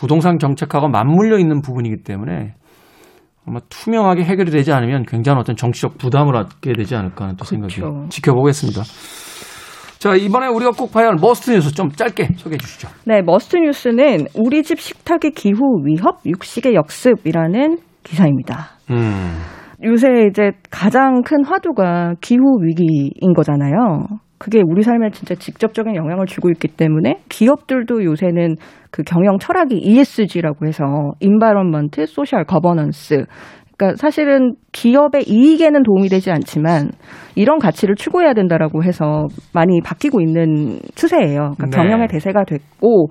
부동산 0.00 0.38
정책하고 0.38 0.88
맞물려 0.88 1.38
있는 1.38 1.60
부분이기 1.60 2.02
때문에 2.04 2.54
아마 3.46 3.60
투명하게 3.68 4.24
해결이 4.24 4.50
되지 4.50 4.72
않으면 4.72 5.04
굉장한 5.04 5.40
어떤 5.40 5.56
정치적 5.56 5.98
부담을 5.98 6.36
얻게 6.36 6.72
되지 6.72 6.96
않을까 6.96 7.24
하는 7.24 7.36
또 7.36 7.44
생각이 7.44 7.74
그렇죠. 7.76 8.08
지켜보겠습니다. 8.08 8.82
자 9.98 10.14
이번에 10.14 10.46
우리가 10.46 10.70
꼭 10.70 10.90
봐야 10.90 11.08
할 11.08 11.16
must 11.20 11.50
뉴스 11.50 11.74
좀 11.74 11.90
짧게 11.90 12.28
소개해 12.36 12.56
주시죠. 12.56 12.88
네, 13.04 13.20
must 13.20 13.58
뉴스는 13.58 14.28
우리 14.34 14.62
집 14.62 14.80
식탁의 14.80 15.32
기후 15.32 15.60
위협 15.84 16.20
육식의 16.24 16.74
역습이라는 16.74 17.78
기사입니다. 18.02 18.70
음. 18.90 19.36
요새 19.84 20.06
이제 20.30 20.52
가장 20.70 21.20
큰 21.22 21.44
화두가 21.44 22.14
기후 22.22 22.62
위기인 22.62 23.34
거잖아요. 23.36 24.06
그게 24.40 24.62
우리 24.66 24.82
삶에 24.82 25.10
진짜 25.10 25.34
직접적인 25.34 25.94
영향을 25.94 26.24
주고 26.24 26.48
있기 26.48 26.68
때문에 26.68 27.16
기업들도 27.28 28.02
요새는 28.04 28.56
그 28.90 29.02
경영 29.02 29.36
철학이 29.38 29.76
ESG라고 29.76 30.66
해서 30.66 31.12
Environment, 31.20 32.00
Social 32.00 32.46
Governance. 32.48 33.22
그러니까 33.76 33.96
사실은 33.96 34.54
기업의 34.72 35.24
이익에는 35.28 35.82
도움이 35.82 36.08
되지 36.08 36.30
않지만 36.30 36.88
이런 37.34 37.58
가치를 37.58 37.96
추구해야 37.96 38.32
된다라고 38.32 38.82
해서 38.82 39.26
많이 39.52 39.82
바뀌고 39.82 40.22
있는 40.22 40.78
추세예요. 40.94 41.52
그러니까 41.56 41.66
네. 41.66 41.76
경영의 41.76 42.08
대세가 42.08 42.44
됐고 42.44 43.08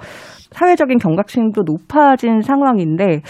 사회적인 0.50 0.98
경각심도 0.98 1.62
높아진 1.64 2.42
상황인데 2.42 3.22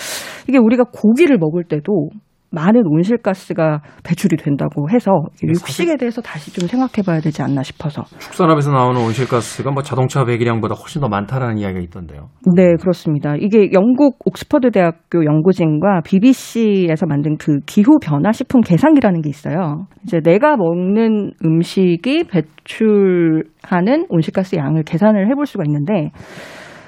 이게 0.48 0.58
우리가 0.58 0.86
고기를 0.94 1.38
먹을 1.38 1.66
때도 1.66 2.10
많은 2.52 2.84
온실가스가 2.86 3.82
배출이 4.04 4.38
된다고 4.38 4.90
해서 4.90 5.12
네, 5.44 5.50
육식에 5.50 5.98
대해서 5.98 6.22
다시 6.22 6.52
좀 6.52 6.68
생각해 6.68 7.06
봐야 7.06 7.20
되지 7.20 7.42
않나 7.42 7.62
싶어서. 7.64 8.04
축산업에서 8.18 8.72
나오는 8.72 9.00
온실가스가 9.02 9.72
뭐 9.72 9.84
자동차 9.84 10.26
배기량보다 10.26 10.76
훨씬 10.76 11.02
더 11.02 11.08
많다라는 11.08 11.58
이야기가 11.58 11.82
있던데요. 11.82 12.30
네, 12.56 12.76
그렇습니다. 12.80 13.36
이게 13.36 13.72
영국 13.74 14.18
옥스퍼드 14.26 14.72
대학교 14.72 15.24
연구진과 15.26 16.02
BBC에서 16.06 17.06
만든 17.06 17.38
그 17.38 17.60
기후 17.66 18.00
변화 18.02 18.32
식품 18.32 18.62
계산기라는 18.62 19.22
게 19.22 19.30
있어요. 19.30 19.86
이제 20.04 20.20
내가 20.24 20.58
먹는 20.58 21.32
음식이 21.46 22.24
배출하는 22.32 24.08
온실가스 24.10 24.56
양을 24.56 24.84
계산을 24.84 25.30
해볼 25.30 25.46
수가 25.46 25.64
있는데, 25.68 26.12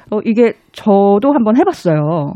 어, 0.09 0.19
이게 0.25 0.53
저도 0.71 1.33
한번 1.33 1.57
해봤어요. 1.57 2.33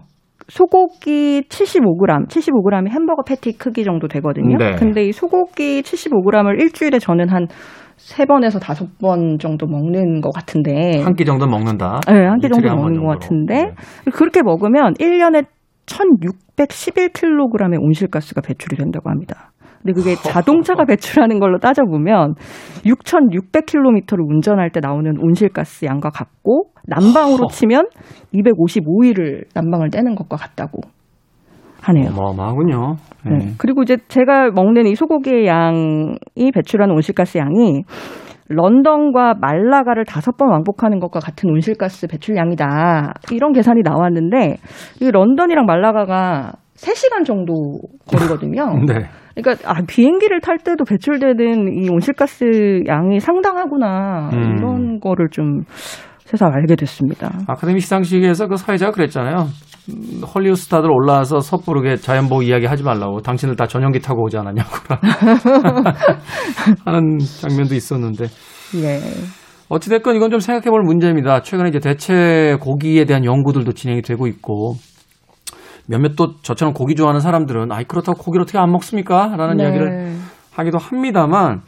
소고기 0.47 1.41
75g, 1.49 2.27
75g이 2.27 2.89
햄버거 2.89 3.23
패티 3.23 3.57
크기 3.57 3.83
정도 3.83 4.07
되거든요. 4.07 4.57
네. 4.57 4.75
근데 4.75 5.03
이 5.05 5.11
소고기 5.11 5.81
75g을 5.81 6.59
일주일에 6.61 6.99
저는 6.99 7.29
한 7.29 7.47
세 7.97 8.25
번에서 8.25 8.59
다섯 8.59 8.97
번 8.99 9.37
정도 9.39 9.67
먹는 9.67 10.19
것 10.19 10.29
같은데. 10.31 11.01
한 11.01 11.15
끼 11.15 11.23
정도 11.23 11.47
먹는다. 11.47 12.01
네, 12.07 12.25
한 12.25 12.39
끼 12.39 12.49
정도 12.49 12.67
먹는 12.75 13.05
것 13.05 13.19
정도로. 13.19 13.19
같은데 13.19 13.55
네. 14.03 14.11
그렇게 14.11 14.41
먹으면 14.43 14.95
1년에 14.95 15.45
1611kg의 15.85 17.81
온실가스가 17.81 18.41
배출이 18.41 18.75
된다고 18.75 19.09
합니다. 19.09 19.51
근데 19.85 19.93
그게 19.93 20.15
자동차가 20.33 20.85
배출하는 20.85 21.39
걸로 21.39 21.59
따져보면 21.59 22.33
6,600km를 22.85 24.19
운전할 24.27 24.71
때 24.71 24.79
나오는 24.81 25.13
온실가스 25.21 25.85
양과 25.85 26.09
같고 26.09 26.71
난방으로 26.87 27.43
허. 27.43 27.47
치면 27.47 27.85
255일을 28.33 29.45
난방을 29.53 29.91
떼는 29.91 30.15
것과 30.15 30.37
같다고 30.37 30.81
하네요. 31.81 32.09
어마어마하군요. 32.09 32.95
네. 33.25 33.37
네. 33.37 33.53
그리고 33.59 33.83
이제 33.83 33.97
제가 34.07 34.49
먹는 34.51 34.87
이 34.87 34.95
소고기의 34.95 35.45
양이 35.45 36.51
배출하는 36.51 36.95
온실가스 36.95 37.37
양이 37.37 37.83
런던과 38.47 39.35
말라가를 39.39 40.05
다섯 40.05 40.37
번 40.37 40.49
왕복하는 40.49 40.99
것과 40.99 41.19
같은 41.19 41.49
온실가스 41.49 42.07
배출량이다. 42.07 43.13
이런 43.31 43.53
계산이 43.53 43.81
나왔는데 43.83 44.57
이 45.01 45.11
런던이랑 45.11 45.65
말라가가 45.65 46.53
3시간 46.75 47.25
정도 47.25 47.53
거리거든요. 48.07 48.65
네. 48.87 49.07
그러니까 49.35 49.69
아, 49.69 49.81
비행기를 49.87 50.39
탈 50.41 50.57
때도 50.57 50.85
배출되는 50.85 51.73
이 51.73 51.89
온실가스 51.89 52.83
양이 52.87 53.19
상당하구나. 53.19 54.29
음. 54.33 54.57
이런 54.57 54.99
거를 54.99 55.29
좀 55.29 55.63
새삼 56.25 56.51
알게 56.51 56.75
됐습니다. 56.75 57.31
아카데미 57.47 57.79
시상식에서 57.79 58.47
그 58.47 58.57
사회자가 58.57 58.91
그랬잖아요. 58.91 59.47
음, 59.89 60.21
헐리우드 60.23 60.59
스타들 60.59 60.89
올라와서 60.89 61.39
섣부르게 61.39 61.97
자연보호 61.97 62.41
이야기 62.41 62.65
하지 62.65 62.83
말라고. 62.83 63.21
당신들 63.21 63.55
다 63.55 63.67
전용기 63.67 63.99
타고 63.99 64.23
오지 64.23 64.37
않았냐고. 64.37 64.69
하는 66.85 67.19
장면도 67.19 67.75
있었는데. 67.75 68.25
예. 68.81 68.99
어찌됐건 69.69 70.15
이건 70.15 70.31
좀 70.31 70.39
생각해 70.39 70.69
볼 70.71 70.81
문제입니다. 70.83 71.41
최근에 71.41 71.69
이제 71.69 71.79
대체 71.79 72.57
고기에 72.59 73.05
대한 73.05 73.25
연구들도 73.25 73.73
진행이 73.73 74.01
되고 74.01 74.25
있고, 74.27 74.75
몇몇 75.87 76.15
또 76.15 76.35
저처럼 76.41 76.73
고기 76.73 76.95
좋아하는 76.95 77.19
사람들은, 77.19 77.71
아이, 77.71 77.83
그렇다고 77.83 78.17
고기를 78.21 78.43
어떻게 78.43 78.57
안 78.57 78.71
먹습니까? 78.71 79.35
라는 79.37 79.57
네. 79.57 79.63
이야기를 79.63 80.15
하기도 80.53 80.77
합니다만, 80.77 81.61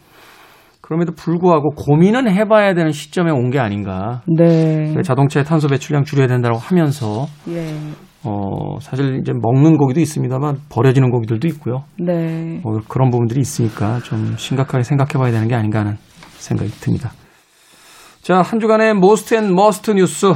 그럼에도 0.81 1.11
불구하고 1.13 1.71
고민은 1.75 2.29
해봐야 2.31 2.73
되는 2.73 2.91
시점에 2.91 3.31
온 3.31 3.51
게 3.51 3.59
아닌가. 3.59 4.21
네. 4.25 4.95
자동차의 5.01 5.45
탄소 5.45 5.67
배출량 5.67 6.03
줄여야 6.05 6.27
된다고 6.27 6.57
하면서, 6.57 7.27
예. 7.49 7.75
어, 8.23 8.79
사실 8.81 9.19
이제 9.21 9.33
먹는 9.33 9.77
고기도 9.77 9.99
있습니다만, 9.99 10.61
버려지는 10.69 11.11
고기들도 11.11 11.47
있고요. 11.49 11.83
네. 11.99 12.61
어, 12.63 12.77
그런 12.87 13.09
부분들이 13.09 13.39
있으니까 13.41 13.99
좀 13.99 14.35
심각하게 14.37 14.83
생각해 14.83 15.11
봐야 15.21 15.31
되는 15.31 15.47
게 15.47 15.55
아닌가 15.55 15.79
하는 15.79 15.97
생각이 16.37 16.71
듭니다. 16.79 17.11
자, 18.21 18.41
한 18.41 18.59
주간의 18.59 18.93
most 18.95 19.35
and 19.35 19.53
must 19.53 19.91
뉴스 19.91 20.33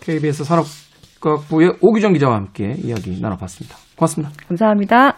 KBS 0.00 0.44
산업 0.44 0.66
과학부의 1.20 1.76
오규정 1.80 2.14
기자와 2.14 2.36
함께 2.36 2.74
이야기 2.82 3.20
나눠봤습니다. 3.20 3.76
고맙습니다. 3.96 4.32
감사합니다. 4.48 5.16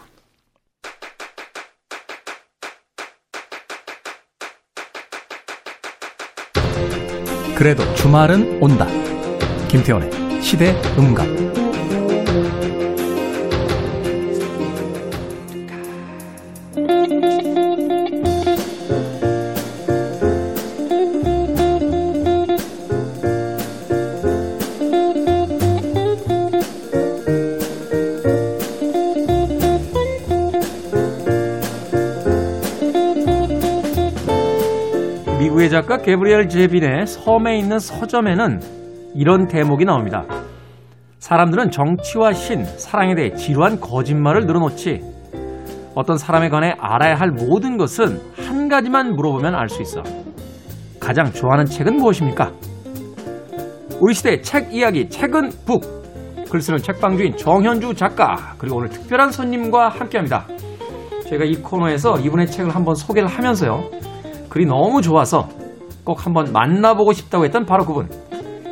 그래도 7.55 7.83
주말은 7.95 8.61
온다. 8.61 8.87
김태원의 9.69 10.41
시대 10.41 10.75
음감. 10.97 11.62
게브리엘 36.03 36.49
제빈의 36.49 37.07
섬에 37.07 37.57
있는 37.57 37.79
서점에는 37.79 38.59
이런 39.15 39.47
대목이 39.47 39.85
나옵니다. 39.85 40.25
사람들은 41.19 41.71
정치와 41.71 42.33
신, 42.33 42.65
사랑에 42.65 43.15
대해 43.15 43.33
지루한 43.33 43.79
거짓말을 43.79 44.45
늘어놓지. 44.45 44.99
어떤 45.95 46.17
사람에 46.17 46.49
관해 46.49 46.73
알아야 46.77 47.15
할 47.15 47.31
모든 47.31 47.77
것은 47.77 48.19
한 48.35 48.67
가지만 48.67 49.15
물어보면 49.15 49.55
알 49.55 49.69
수 49.69 49.81
있어. 49.81 50.03
가장 50.99 51.31
좋아하는 51.31 51.65
책은 51.65 51.95
무엇입니까? 51.95 52.51
우리 54.01 54.13
시대 54.13 54.41
책 54.41 54.73
이야기, 54.73 55.07
책은 55.07 55.51
북. 55.65 56.03
글 56.49 56.59
쓰는 56.59 56.79
책방주인 56.79 57.37
정현주 57.37 57.95
작가, 57.95 58.53
그리고 58.57 58.77
오늘 58.77 58.89
특별한 58.89 59.31
손님과 59.31 59.87
함께 59.87 60.17
합니다. 60.17 60.45
제가 61.29 61.45
이 61.45 61.55
코너에서 61.55 62.19
이분의 62.19 62.47
책을 62.47 62.75
한번 62.75 62.93
소개를 62.93 63.29
하면서요. 63.29 63.89
글이 64.49 64.65
너무 64.65 65.01
좋아서 65.01 65.47
꼭 66.03 66.25
한번 66.25 66.51
만나보고 66.51 67.13
싶다고 67.13 67.45
했던 67.45 67.65
바로 67.65 67.85
그분. 67.85 68.09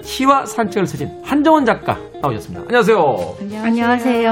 시와 0.03 0.45
산책을 0.45 0.87
쓰신 0.87 1.21
한정원 1.23 1.63
작가 1.65 1.97
나오셨습니다. 2.21 2.63
안녕하세요. 2.63 3.63
안녕하세요. 3.63 4.31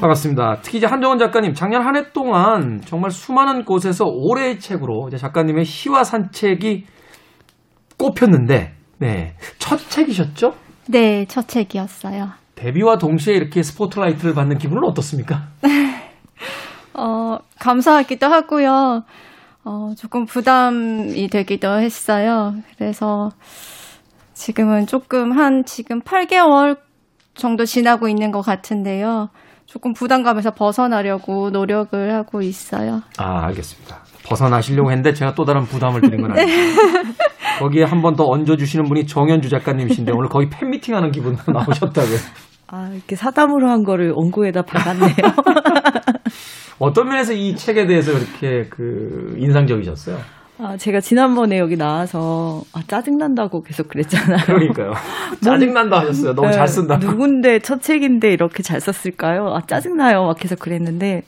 반갑습니다. 0.00 0.58
특히 0.62 0.78
이제 0.78 0.86
한정원 0.86 1.18
작가님 1.18 1.54
작년 1.54 1.82
한 1.82 1.96
해 1.96 2.12
동안 2.12 2.80
정말 2.84 3.10
수많은 3.10 3.64
곳에서 3.64 4.04
올해의 4.06 4.58
책으로 4.60 5.08
이제 5.08 5.16
작가님의 5.16 5.64
시와 5.64 6.04
산책이 6.04 6.84
꼽혔는데, 7.98 8.72
네. 8.98 9.34
첫 9.58 9.78
책이셨죠? 9.78 10.54
네, 10.88 11.24
첫 11.26 11.48
책이었어요. 11.48 12.28
데뷔와 12.56 12.98
동시에 12.98 13.34
이렇게 13.34 13.62
스포트라이트를 13.62 14.34
받는 14.34 14.58
기분은 14.58 14.84
어떻습니까? 14.84 15.48
어, 16.94 17.38
감사하기도 17.58 18.26
하고요. 18.26 19.02
어, 19.64 19.94
조금 19.96 20.26
부담이 20.26 21.28
되기도 21.28 21.78
했어요. 21.80 22.54
그래서 22.76 23.30
지금은 24.34 24.86
조금 24.86 25.32
한 25.32 25.64
지금 25.64 26.00
8개월 26.00 26.76
정도 27.34 27.64
지나고 27.64 28.08
있는 28.08 28.30
것 28.30 28.42
같은데요. 28.42 29.28
조금 29.66 29.92
부담감에서 29.94 30.50
벗어나려고 30.52 31.50
노력을 31.50 32.14
하고 32.14 32.42
있어요. 32.42 33.00
아, 33.18 33.46
알겠습니다. 33.46 34.02
벗어나시려고 34.26 34.90
했는데 34.90 35.12
제가 35.14 35.34
또 35.34 35.44
다른 35.44 35.62
부담을 35.64 36.00
드린 36.00 36.20
건 36.22 36.32
아니에요. 36.32 36.74
거기에 37.60 37.84
한 37.84 38.02
번 38.02 38.16
더 38.16 38.24
얹어주시는 38.26 38.84
분이 38.86 39.06
정현주 39.06 39.48
작가님이신데 39.48 40.12
오늘 40.12 40.28
거의 40.28 40.48
팬미팅 40.50 40.94
하는 40.94 41.10
기분 41.10 41.36
나오셨다고요. 41.46 42.18
아, 42.68 42.90
이렇게 42.92 43.16
사담으로 43.16 43.68
한 43.70 43.84
거를 43.84 44.10
원고에다 44.14 44.62
박았네요. 44.62 45.14
어떤 46.78 47.08
면에서 47.08 47.32
이 47.32 47.54
책에 47.54 47.86
대해서 47.86 48.12
그렇게 48.12 48.68
그 48.68 49.34
인상적이셨어요? 49.38 50.18
아, 50.58 50.76
제가 50.76 51.00
지난번에 51.00 51.58
여기 51.58 51.76
나와서 51.76 52.62
아, 52.72 52.80
짜증난다고 52.86 53.62
계속 53.62 53.88
그랬잖아요. 53.88 54.44
그러니까요. 54.46 54.92
짜증난다 55.42 56.00
하셨어요. 56.00 56.34
너무 56.34 56.52
잘 56.52 56.68
쓴다. 56.68 56.98
네, 56.98 57.06
누군데 57.06 57.58
첫 57.58 57.82
책인데 57.82 58.32
이렇게 58.32 58.62
잘 58.62 58.80
썼을까요? 58.80 59.48
아, 59.54 59.60
짜증나요. 59.66 60.24
막 60.26 60.36
계속 60.38 60.60
그랬는데, 60.60 61.22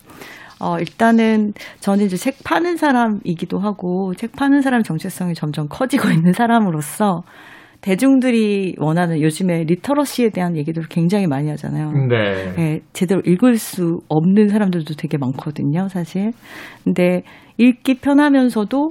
어, 0.61 0.79
일단은 0.79 1.55
저는 1.81 2.05
이제 2.05 2.17
책 2.17 2.37
파는 2.45 2.77
사람이기도 2.77 3.59
하고, 3.59 4.15
책 4.15 4.33
파는 4.37 4.63
사람 4.63 4.85
정체성이 4.85 5.35
점점 5.35 5.67
커지고 5.69 6.09
있는 6.15 6.33
사람으로서, 6.33 7.23
대중들이 7.87 8.75
원하는 8.79 9.23
요즘에 9.23 9.63
리터러시에 9.63 10.31
대한 10.31 10.57
얘기들을 10.57 10.89
굉장히 10.89 11.29
많이 11.29 11.49
하잖아요. 11.51 11.93
네. 12.09 12.53
네, 12.57 12.81
제대로 12.93 13.21
읽을 13.25 13.59
수 13.59 14.01
없는 14.09 14.49
사람들도 14.49 14.95
되게 14.95 15.17
많거든요, 15.19 15.87
사실. 15.87 16.33
근데 16.83 17.23
읽기 17.59 18.01
편하면서도 18.01 18.91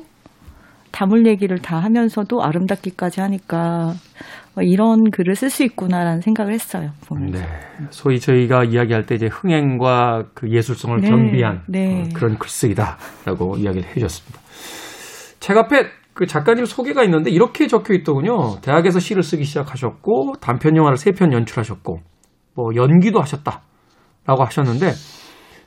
다물 0.94 1.28
얘기를 1.28 1.60
다 1.60 1.78
하면서도 1.78 2.42
아름답기까지 2.42 3.20
하니까 3.20 3.96
어, 4.56 4.62
이런 4.62 5.12
글을 5.12 5.36
쓸 5.36 5.50
수 5.50 5.66
있구나라는 5.66 6.22
생각을 6.22 6.54
했어요. 6.54 6.92
보면서. 7.06 7.40
네. 7.40 7.46
소위 7.90 8.22
저희가 8.22 8.64
이야기할 8.64 9.06
때 9.06 9.16
이제 9.16 9.28
흥행과 9.28 10.28
그 10.34 10.50
예술성을 10.50 11.02
네. 11.02 11.10
겸비한 11.10 11.64
네. 11.68 12.04
어, 12.04 12.10
그런 12.14 12.38
글쓰기다라고 12.38 13.58
이야기를 13.58 13.90
해주셨습니다. 13.90 14.40
책 15.42 15.58
앞에 15.58 15.84
그 16.16 16.26
작가님 16.26 16.66
소개가 16.66 17.04
있는데 17.04 17.30
이렇게 17.30 17.68
적혀 17.68 17.94
있더군요. 17.94 18.60
대학에서 18.62 19.00
시를 19.00 19.22
쓰기 19.22 19.44
시작하셨고 19.44 20.36
단편 20.42 20.76
영화를 20.78 20.98
세 20.98 21.12
편 21.12 21.32
연출하셨고 21.34 22.00
뭐 22.56 22.66
연기도 22.76 23.20
하셨다라고 23.22 24.44
하셨는데 24.46 24.94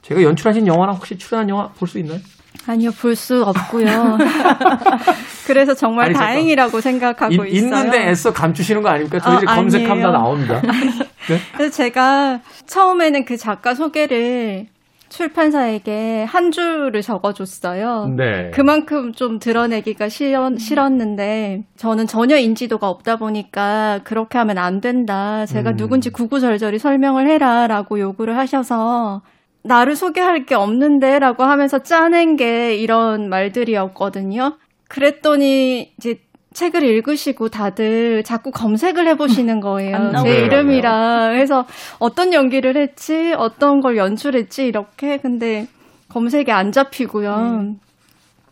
제가 0.02 0.22
연출하신 0.22 0.66
영화나 0.66 0.92
혹시 0.92 1.16
출연한 1.18 1.48
영화 1.50 1.68
볼 1.68 1.86
수 1.86 1.98
있나요? 1.98 2.18
아니요, 2.66 2.90
볼 3.00 3.14
수 3.14 3.42
없고요. 3.44 3.86
그래서 5.46 5.74
정말 5.74 6.06
아니. 6.06 6.14
다행이라고 6.14 6.80
생각하고 6.80 7.44
이- 7.44 7.50
있어요. 7.52 7.58
있는데 7.80 8.08
애써 8.08 8.32
감추시는 8.32 8.82
거 8.82 8.88
아닙니까? 8.88 9.18
어, 9.18 9.20
저희들이 9.20 9.46
검색하면 9.46 10.02
다. 10.02 10.10
나옵니다. 10.18 10.60
그래서 11.56 11.76
제가 11.76 12.40
처음에는 12.66 13.24
그 13.26 13.36
작가 13.36 13.74
소개를 13.74 14.66
출판사에게 15.08 16.24
한 16.24 16.50
줄을 16.50 17.02
적어줬어요. 17.02 18.14
네. 18.16 18.50
그만큼 18.52 19.12
좀 19.12 19.38
드러내기가 19.38 20.08
싫었, 20.08 20.58
싫었는데 20.58 21.64
저는 21.76 22.06
전혀 22.06 22.36
인지도가 22.36 22.88
없다 22.88 23.16
보니까 23.16 24.00
그렇게 24.04 24.38
하면 24.38 24.58
안 24.58 24.80
된다. 24.80 25.46
제가 25.46 25.70
음. 25.70 25.76
누군지 25.76 26.10
구구절절히 26.10 26.78
설명을 26.78 27.28
해라라고 27.28 28.00
요구를 28.00 28.36
하셔서 28.36 29.22
나를 29.62 29.96
소개할 29.96 30.46
게 30.46 30.54
없는데라고 30.54 31.42
하면서 31.44 31.78
짜낸 31.80 32.36
게 32.36 32.76
이런 32.76 33.28
말들이었거든요. 33.28 34.56
그랬더니 34.88 35.92
이제 35.98 36.20
책을 36.58 36.82
읽으시고 36.82 37.50
다들 37.50 38.24
자꾸 38.24 38.50
검색을 38.50 39.06
해보시는 39.08 39.60
거예요. 39.60 39.94
안 39.96 40.24
제. 40.24 40.40
이름이라 40.44 41.28
해서 41.28 41.66
어떤 42.00 42.32
연기를 42.32 42.76
했지, 42.76 43.32
어떤 43.36 43.80
걸 43.80 43.96
연출했지 43.96 44.66
이렇게 44.66 45.18
근데 45.18 45.68
검색이 46.08 46.50
안 46.50 46.72
잡히고요. 46.72 47.76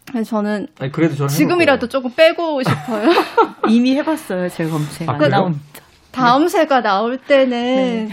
그래서 0.09 0.31
저는 0.31 0.69
아니, 0.79 0.93
그래도 0.93 1.17
저는 1.17 1.29
지금이라도 1.29 1.89
조금 1.89 2.13
빼고 2.15 2.63
싶어요. 2.63 3.09
이미 3.69 3.97
해봤어요, 3.97 4.49
제 4.51 4.69
검색. 4.69 5.09
아, 5.09 5.13
안 5.13 5.19
그래요? 5.19 5.31
나옵니다. 5.31 5.65
다음 6.13 6.47
새가 6.47 6.83
나올 6.83 7.19
때는 7.19 8.11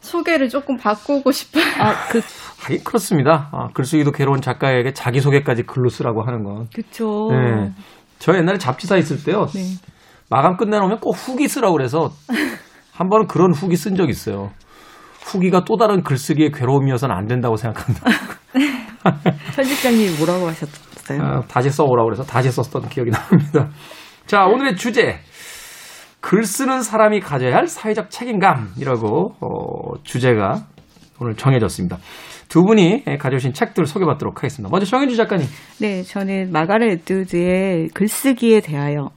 소개를 0.00 0.48
조금 0.48 0.76
바꾸고 0.76 1.30
싶어요. 1.30 1.64
아, 1.78 1.94
그, 2.10 2.20
하긴 2.62 2.82
그렇습니다. 2.82 3.48
아, 3.52 3.68
글쓰기도 3.74 4.10
괴로운 4.10 4.40
작가에게 4.40 4.92
자기소개까지 4.92 5.62
글로 5.64 5.88
쓰라고 5.88 6.22
하는 6.22 6.42
건. 6.42 6.68
그쵸. 6.74 7.28
네. 7.30 7.70
저 8.18 8.34
옛날에 8.34 8.58
잡지사 8.58 8.96
있을 8.96 9.22
때요. 9.22 9.46
네. 9.54 9.62
마감 10.30 10.56
끝내놓으면 10.56 11.00
꼭 11.00 11.12
후기 11.12 11.48
쓰라고 11.48 11.74
그래서 11.74 12.10
한 12.92 13.08
번은 13.08 13.26
그런 13.26 13.52
후기 13.52 13.76
쓴 13.76 13.94
적 13.96 14.08
있어요. 14.08 14.50
후기가 15.24 15.64
또 15.64 15.76
다른 15.76 16.02
글쓰기의 16.02 16.52
괴로움이어서는 16.52 17.14
안 17.14 17.26
된다고 17.26 17.56
생각한다. 17.56 18.00
편집장님이 19.54 20.16
뭐라고 20.18 20.48
하셨어요? 20.48 21.22
아, 21.22 21.40
다시 21.48 21.70
써오라고 21.70 22.08
그래서 22.08 22.24
다시 22.24 22.50
썼던 22.50 22.88
기억이 22.88 23.10
납니다. 23.10 23.68
자, 24.26 24.44
오늘의 24.46 24.76
주제. 24.76 25.20
글 26.20 26.42
쓰는 26.44 26.82
사람이 26.82 27.20
가져야 27.20 27.54
할 27.54 27.68
사회적 27.68 28.10
책임감이라고 28.10 29.34
어, 29.40 30.02
주제가 30.02 30.64
오늘 31.20 31.36
정해졌습니다. 31.36 31.98
두 32.48 32.62
분이 32.62 33.04
가져오신 33.18 33.52
책들 33.52 33.86
소개받도록 33.86 34.38
하겠습니다. 34.38 34.70
먼저 34.70 34.86
정현주 34.86 35.16
작가님. 35.16 35.46
네, 35.80 36.02
저는 36.02 36.52
마가렛 36.52 37.00
애트우드의 37.00 37.88
글쓰기에 37.88 38.60
대하여 38.60 39.10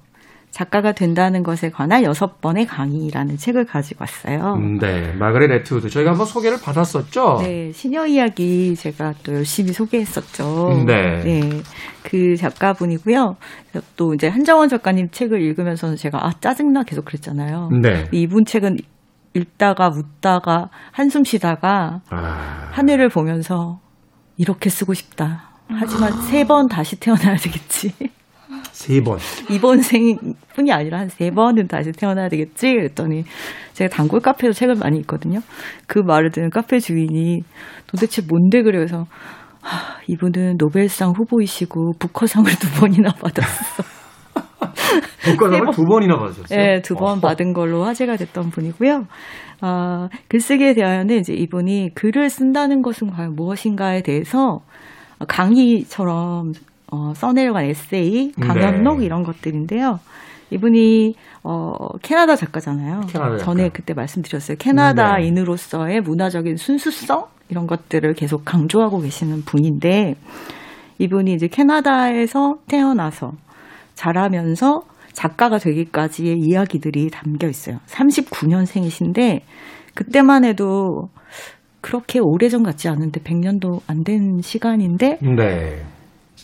작가가 0.52 0.94
된다는 0.94 1.44
것에 1.44 1.70
관한 1.70 2.04
여섯 2.04 2.42
번의 2.42 2.65
강의라는 2.65 3.38
책을 3.38 3.65
가지고 3.65 4.00
왔어요. 4.02 4.56
네, 4.82 5.13
마그렛 5.13 5.52
애트우드. 5.52 5.89
저희가 5.89 6.10
한번 6.10 6.26
소개를 6.26 6.58
받았었죠. 6.60 7.38
네, 7.44 7.72
시녀 7.72 8.08
이야기 8.08 8.76
제가 8.76 9.13
또 9.24 9.36
열심히 9.36 9.74
소개했었죠. 9.74 10.86
네. 10.88 11.62
그 12.04 12.36
작가분이고요. 12.36 13.36
또 13.96 14.15
이제 14.15 14.28
한정원 14.28 14.70
작가님 14.70 15.10
책을 15.12 15.39
읽으면서는 15.39 15.96
제가 15.98 16.26
아 16.26 16.32
짜증나 16.42 16.82
계속 16.84 17.06
그랬잖아요. 17.06 17.70
네. 17.84 18.06
이분 18.12 18.44
책은 18.44 18.78
읽다가 19.34 19.89
웃다가 19.89 20.70
한숨 20.92 21.24
쉬다가 21.24 22.02
아, 22.10 22.70
하늘을 22.72 23.10
보면서 23.10 23.80
이렇게 24.38 24.70
쓰고 24.70 24.94
싶다. 24.94 25.50
하지만 25.68 26.12
세번 26.22 26.68
다시 26.68 27.00
태어나야 27.00 27.36
되겠지. 27.36 27.94
세 28.72 29.02
번. 29.02 29.20
이번 29.52 29.82
생뿐이 29.82 30.72
아니라 30.72 31.00
한 31.00 31.10
세 31.10 31.30
번은 31.30 31.68
다시 31.68 31.92
태어나야 31.92 32.30
되겠지. 32.30 32.74
그랬더니 32.74 33.24
제가 33.74 33.94
단골 33.96 34.20
카페에서 34.22 34.54
책을 34.58 34.76
많이 34.76 34.98
읽거든요. 35.00 35.42
그 35.86 36.00
말을 36.00 36.32
듣는 36.32 36.50
카페 36.50 36.80
주인이 36.80 37.42
도대체 37.88 38.24
뭔데 38.28 38.63
그래서 38.63 39.06
하, 39.62 40.00
이분은 40.08 40.56
노벨상 40.58 41.12
후보이시고 41.15 41.94
부커상을 42.00 42.50
두 42.60 42.80
번이나 42.80 43.12
받았어. 43.22 43.84
독과상을 45.26 45.72
두 45.74 45.84
번이나 45.86 46.17
받으셨어요? 46.17 46.60
네, 46.60 46.82
두번 46.82 47.17
어. 47.17 47.22
받은 47.22 47.54
걸로 47.54 47.84
화제가 47.84 48.15
됐던 48.17 48.50
분이고요. 48.50 49.06
아, 49.62 50.10
글쓰기에 50.30 50.74
대하여는 50.74 51.19
이제 51.19 51.34
이분이 51.34 51.91
글을 51.95 52.30
쓴다는 52.30 52.82
것은 52.82 53.12
과연 53.12 53.36
무엇인가에 53.36 54.02
대해서 54.02 54.62
강의처럼 55.28 56.54
어, 56.91 57.13
써내려간 57.13 57.65
에세이, 57.65 58.32
강연록 58.39 59.00
네. 59.00 59.06
이런 59.06 59.24
것들인데요. 59.24 60.00
이분이 60.52 61.13
어, 61.43 61.74
캐나다 62.02 62.36
작가잖아요. 62.36 63.02
캐나다 63.08 63.38
작가. 63.38 63.38
전에 63.38 63.69
그때 63.69 63.93
말씀드렸어요. 63.93 64.58
캐나다인으로서의 64.58 66.02
문화적인 66.02 66.56
순수성 66.58 67.26
이런 67.50 67.67
것들을 67.67 68.13
계속 68.13 68.45
강조하고 68.45 69.00
계시는 69.02 69.43
분인데 69.43 70.15
이분이 70.98 71.34
이제 71.34 71.48
캐나다에서 71.48 72.56
태어나서 72.67 73.34
자라면서 74.00 74.82
작가가 75.12 75.58
되기까지의 75.58 76.38
이야기들이 76.40 77.10
담겨 77.10 77.48
있어요. 77.50 77.80
39년생이신데 77.88 79.42
그때만 79.94 80.46
해도 80.46 81.10
그렇게 81.82 82.20
오래전 82.22 82.64
같지 82.64 82.88
않은데 82.88 83.20
100년도 83.20 83.82
안 83.88 84.04
된 84.04 84.40
시간인데 84.42 85.18
네. 85.22 85.84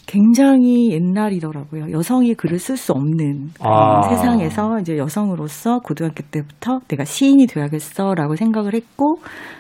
굉장히 0.08 0.92
옛날이더라고요. 0.92 1.92
여성이 1.92 2.34
글을 2.36 2.60
쓸 2.60 2.76
수 2.76 2.92
없는 2.92 3.52
아. 3.62 4.02
세상에서 4.10 4.80
이제 4.82 4.98
여성으로서 4.98 5.80
고등학교 5.80 6.24
때부터 6.30 6.80
내가 6.90 7.06
시인이 7.06 7.48
돼야겠어라고 7.48 8.36
생각을 8.36 8.74
했고 8.74 9.16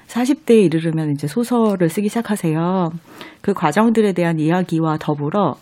40대에 0.08 0.66
이르르면 0.66 1.12
이제 1.12 1.28
소설을 1.28 1.88
쓰기 1.90 2.10
시작하세요. 2.10 2.90
그 3.42 3.54
과정들에 3.54 4.12
대한 4.12 4.38
이야기와 4.40 4.98
더불어 5.00 5.56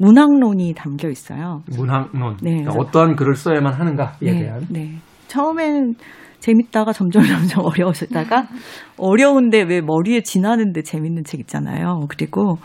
문학론이 0.00 0.74
담겨 0.74 1.08
있어요. 1.08 1.62
문학론. 1.76 2.38
네, 2.42 2.56
그러니까 2.56 2.72
어떠한 2.78 3.16
글을 3.16 3.34
써야만 3.34 3.72
하는가에 3.74 4.12
네, 4.22 4.32
대한. 4.42 4.66
네. 4.70 4.94
처음에는 5.28 5.94
재밌다가 6.40 6.92
점점 6.92 7.22
점점 7.28 7.64
어려워졌다가 7.66 8.48
어려운데 8.96 9.62
왜 9.62 9.80
머리에 9.82 10.22
지나는데 10.22 10.82
재밌는 10.82 11.24
책 11.24 11.40
있잖아요. 11.40 12.06
그리고 12.08 12.56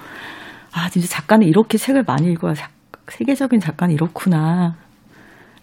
아 0.73 0.89
진짜 0.89 1.07
작가는 1.09 1.45
이렇게 1.45 1.77
책을 1.77 2.03
많이 2.07 2.31
읽어야 2.31 2.53
작- 2.53 2.71
세계적인 3.07 3.59
작가는 3.59 3.93
이렇구나. 3.93 4.75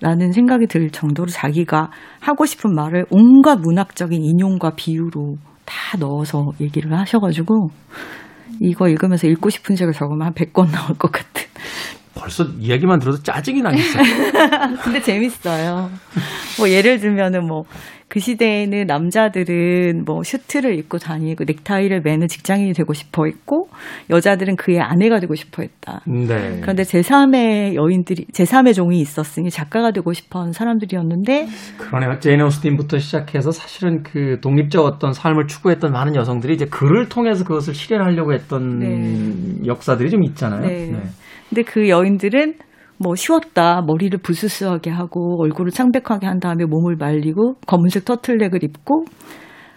라는 0.00 0.32
생각이 0.32 0.66
들 0.66 0.90
정도로 0.90 1.28
자기가 1.28 1.90
하고 2.20 2.44
싶은 2.44 2.74
말을 2.74 3.06
온갖 3.11 3.61
문학적인 3.61 4.20
인용과 4.22 4.72
비유로 4.76 5.37
다 5.64 5.96
넣어서 5.98 6.50
얘기를 6.61 6.92
하셔가지고 6.98 7.68
이거 8.61 8.88
읽으면서 8.88 9.28
읽고 9.28 9.48
싶은 9.48 9.76
책을 9.76 9.92
적으면 9.92 10.26
한 10.26 10.35
100권 10.35 10.72
나올 10.72 10.98
것 10.98 11.11
같은. 11.12 11.41
벌써 12.14 12.44
이야기만 12.59 12.98
들어도 12.98 13.22
짜증이 13.22 13.62
나겠어요. 13.62 14.03
근데 14.83 15.01
재밌어요. 15.01 15.90
뭐 16.59 16.68
예를 16.68 16.98
들면은 16.98 17.46
뭐 17.46 17.64
그 18.12 18.20
시대에는 18.20 18.85
남자들은 18.88 20.05
뭐 20.05 20.22
슈트를 20.22 20.75
입고 20.79 20.98
다니고 20.98 21.44
넥타이를 21.44 22.03
매는 22.03 22.29
직장인이 22.29 22.75
되고 22.75 22.92
싶어 22.92 23.25
했고 23.25 23.70
여자들은 24.11 24.57
그의 24.57 24.83
아내가 24.83 25.18
되고 25.18 25.35
싶어 25.35 25.62
했다. 25.62 26.03
네. 26.07 26.59
그런데 26.61 26.83
제3의 26.83 27.75
여인들이 27.75 28.27
제3의 28.27 28.75
종이 28.75 29.01
있었으니 29.01 29.48
작가가 29.48 29.92
되고 29.92 30.12
싶어 30.12 30.40
하는 30.40 30.53
사람들이었는데 30.53 31.48
그러네요. 31.79 32.18
제인 32.18 32.42
오스틴부터 32.42 32.98
시작해서 32.98 33.51
사실은 33.51 34.03
그 34.03 34.40
독립적 34.42 34.85
어떤 34.85 35.14
삶을 35.14 35.46
추구했던 35.46 35.90
많은 35.90 36.14
여성들이 36.14 36.53
이제 36.53 36.66
글을 36.66 37.09
통해서 37.09 37.44
그것을 37.44 37.72
실현하려고 37.72 38.35
했던 38.35 38.79
네. 38.79 39.66
역사들이 39.66 40.11
좀 40.11 40.22
있잖아요. 40.25 40.66
네. 40.66 41.03
근데 41.52 41.64
그 41.64 41.90
여인들은 41.90 42.54
뭐 42.96 43.14
쉬웠다 43.14 43.82
머리를 43.82 44.18
부스스하게 44.22 44.88
하고 44.88 45.36
얼굴을 45.42 45.70
창백하게 45.70 46.26
한 46.26 46.40
다음에 46.40 46.64
몸을 46.64 46.96
말리고 46.96 47.56
검은색 47.66 48.06
터틀넥을 48.06 48.64
입고 48.64 49.04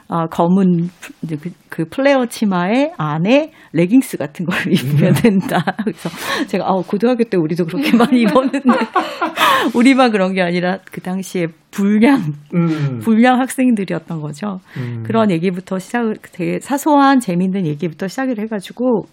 어, 0.08 0.28
검은 0.28 0.90
그, 1.28 1.50
그 1.68 1.86
플레어 1.90 2.28
치마에 2.28 2.94
안에 2.96 3.52
레깅스 3.74 4.16
같은 4.18 4.46
걸 4.46 4.56
입으면 4.72 5.14
된다. 5.16 5.66
그래서 5.84 6.10
제가 6.48 6.66
아, 6.66 6.82
고등학교 6.88 7.26
때 7.26 7.36
우리도 7.36 7.66
그렇게 7.66 7.94
많이 7.98 8.22
입었는데 8.22 8.62
우리만 9.76 10.12
그런 10.12 10.34
게 10.34 10.42
아니라 10.42 10.78
그 10.90 11.02
당시에 11.02 11.48
불량 11.72 12.22
음. 12.54 13.00
불량 13.00 13.42
학생들이었던 13.42 14.22
거죠. 14.22 14.62
음. 14.78 15.04
그런 15.06 15.30
얘기부터 15.30 15.80
시작을 15.80 16.16
되게 16.32 16.60
사소한 16.62 17.20
재밌는 17.20 17.66
얘기부터 17.66 18.08
시작을 18.08 18.40
해가지고 18.40 19.08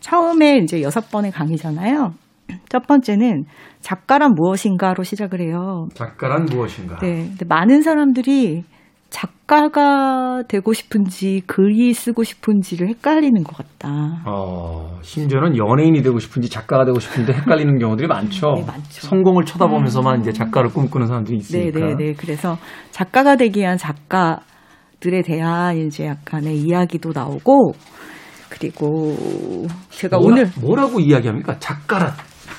처음에 0.00 0.58
이제 0.58 0.82
여섯 0.82 1.10
번의 1.10 1.30
강의잖아요. 1.30 2.12
첫 2.68 2.86
번째는 2.86 3.44
작가란 3.80 4.34
무엇인가로 4.34 5.04
시작을 5.04 5.40
해요. 5.40 5.86
작가란 5.94 6.46
무엇인가? 6.46 6.98
네. 6.98 7.28
근데 7.28 7.44
많은 7.48 7.82
사람들이 7.82 8.64
작가가 9.08 10.42
되고 10.48 10.72
싶은지 10.72 11.42
글이 11.46 11.92
쓰고 11.92 12.22
싶은지를 12.22 12.88
헷갈리는 12.88 13.42
것 13.42 13.56
같다. 13.56 14.22
어, 14.24 14.98
심지어는 15.02 15.56
연예인이 15.56 16.02
되고 16.02 16.18
싶은지 16.20 16.48
작가가 16.48 16.84
되고 16.84 16.98
싶은데 17.00 17.32
헷갈리는 17.32 17.78
경우들이 17.78 18.06
많죠. 18.06 18.52
네, 18.54 18.64
많죠. 18.64 19.08
성공을 19.08 19.44
쳐다보면서만 19.44 20.20
이제 20.20 20.32
작가를 20.32 20.70
꿈꾸는 20.70 21.06
사람들이 21.06 21.38
네, 21.38 21.40
있으니까. 21.40 21.80
네, 21.80 21.94
네. 21.96 22.14
그래서 22.16 22.56
작가가 22.92 23.34
되기 23.34 23.60
위한 23.60 23.76
작가들에 23.76 25.22
대한 25.24 25.76
이제 25.76 26.06
약간의 26.06 26.56
이야기도 26.58 27.10
나오고 27.12 27.72
그리고 28.50 29.16
제가 29.90 30.18
뭐라, 30.18 30.32
오늘 30.34 30.50
뭐라고 30.60 31.00
이야기합니까? 31.00 31.58
작가란. 31.58 32.12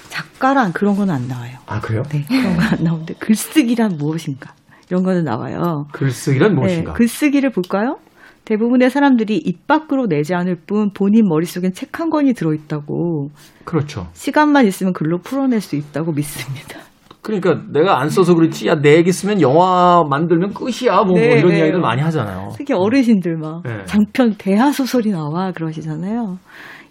작가란 0.09 0.73
그런 0.73 0.95
건 0.95 1.09
안 1.09 1.27
나와요. 1.27 1.57
아, 1.67 1.79
그래요? 1.79 2.03
네, 2.09 2.25
그런 2.27 2.55
건 2.55 2.65
안 2.65 2.83
나오는데 2.83 3.13
글쓰기란 3.15 3.97
무엇인가 3.97 4.53
이런 4.89 5.03
거는 5.03 5.23
나와요. 5.23 5.87
글쓰기란 5.93 6.55
무엇인가? 6.55 6.93
네, 6.93 6.97
글쓰기를 6.97 7.51
볼까요? 7.51 7.97
대부분의 8.45 8.89
사람들이 8.89 9.37
입 9.37 9.67
밖으로 9.67 10.07
내지 10.07 10.33
않을 10.33 10.55
뿐 10.65 10.91
본인 10.93 11.27
머릿속엔 11.27 11.73
책 11.73 11.99
한 11.99 12.09
권이 12.09 12.33
들어있다고 12.33 13.29
그렇죠. 13.65 14.07
시간만 14.13 14.65
있으면 14.65 14.93
글로 14.93 15.19
풀어낼 15.19 15.61
수 15.61 15.75
있다고 15.75 16.11
믿습니다. 16.13 16.79
그러니까 17.21 17.61
내가 17.71 17.99
안 17.99 18.09
써서 18.09 18.33
그렇지, 18.33 18.67
야, 18.67 18.75
내 18.81 18.95
얘기 18.97 19.11
쓰면 19.11 19.41
영화 19.41 20.03
만들면 20.09 20.53
끝이야. 20.53 21.03
뭐, 21.03 21.05
뭐 21.05 21.15
네, 21.19 21.37
이런 21.37 21.51
네. 21.51 21.59
이야기들 21.59 21.79
많이 21.79 22.01
하잖아요. 22.01 22.49
특히 22.57 22.73
어르신들 22.73 23.37
막 23.37 23.61
네. 23.63 23.85
장편 23.85 24.35
대하 24.37 24.71
소설이 24.71 25.11
나와 25.11 25.51
그러시잖아요. 25.51 26.39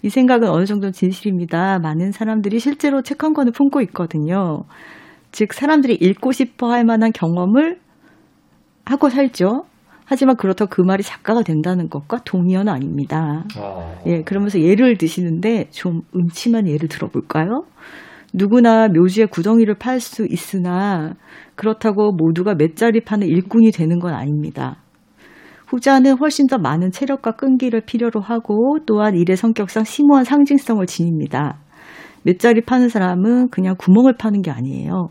이 0.02 0.08
생각은 0.08 0.48
어느 0.48 0.64
정도 0.64 0.90
진실입니다. 0.90 1.78
많은 1.80 2.12
사람들이 2.12 2.58
실제로 2.58 3.02
책 3.02 3.22
한 3.24 3.34
권을 3.34 3.52
품고 3.52 3.82
있거든요. 3.82 4.62
즉 5.32 5.52
사람들이 5.52 5.94
읽고 6.00 6.32
싶어 6.32 6.70
할 6.70 6.84
만한 6.84 7.12
경험을 7.12 7.78
하고 8.86 9.08
살죠. 9.10 9.64
하지만 10.06 10.36
그렇다고 10.36 10.70
그 10.70 10.80
말이 10.80 11.02
작가가 11.02 11.42
된다는 11.42 11.88
것과 11.88 12.22
동의어는 12.24 12.72
아닙니다. 12.72 13.44
어. 13.58 14.00
예, 14.06 14.22
그러면서 14.22 14.58
예를 14.60 14.96
드시는데 14.96 15.66
좀 15.70 16.00
음침한 16.16 16.66
예를 16.66 16.88
들어볼까요? 16.88 17.64
누구나 18.32 18.88
묘지에 18.88 19.26
구덩이를 19.26 19.74
팔 19.74 20.00
수 20.00 20.26
있으나 20.28 21.14
그렇다고 21.56 22.12
모두가 22.12 22.54
몇 22.54 22.76
자리 22.76 23.00
파는 23.00 23.26
일꾼이 23.26 23.72
되는 23.72 23.98
건 23.98 24.14
아닙니다. 24.14 24.76
후자는 25.66 26.18
훨씬 26.18 26.46
더 26.46 26.58
많은 26.58 26.90
체력과 26.90 27.32
끈기를 27.32 27.82
필요로 27.82 28.20
하고 28.20 28.78
또한 28.86 29.14
일의 29.14 29.36
성격상 29.36 29.84
심오한 29.84 30.24
상징성을 30.24 30.84
지닙니다. 30.86 31.60
몇 32.22 32.38
자리 32.38 32.60
파는 32.60 32.88
사람은 32.88 33.50
그냥 33.50 33.76
구멍을 33.78 34.16
파는 34.16 34.42
게 34.42 34.50
아니에요. 34.50 35.10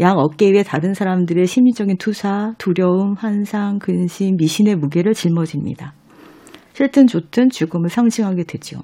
양 0.00 0.18
어깨 0.18 0.50
위에 0.50 0.62
다른 0.62 0.94
사람들의 0.94 1.46
심리적인 1.46 1.98
투사, 1.98 2.54
두려움, 2.58 3.14
환상, 3.14 3.78
근심, 3.78 4.36
미신의 4.36 4.76
무게를 4.76 5.14
짊어집니다. 5.14 5.92
싫든 6.72 7.06
좋든 7.06 7.50
죽음을 7.50 7.88
상징하게 7.88 8.44
되죠. 8.44 8.80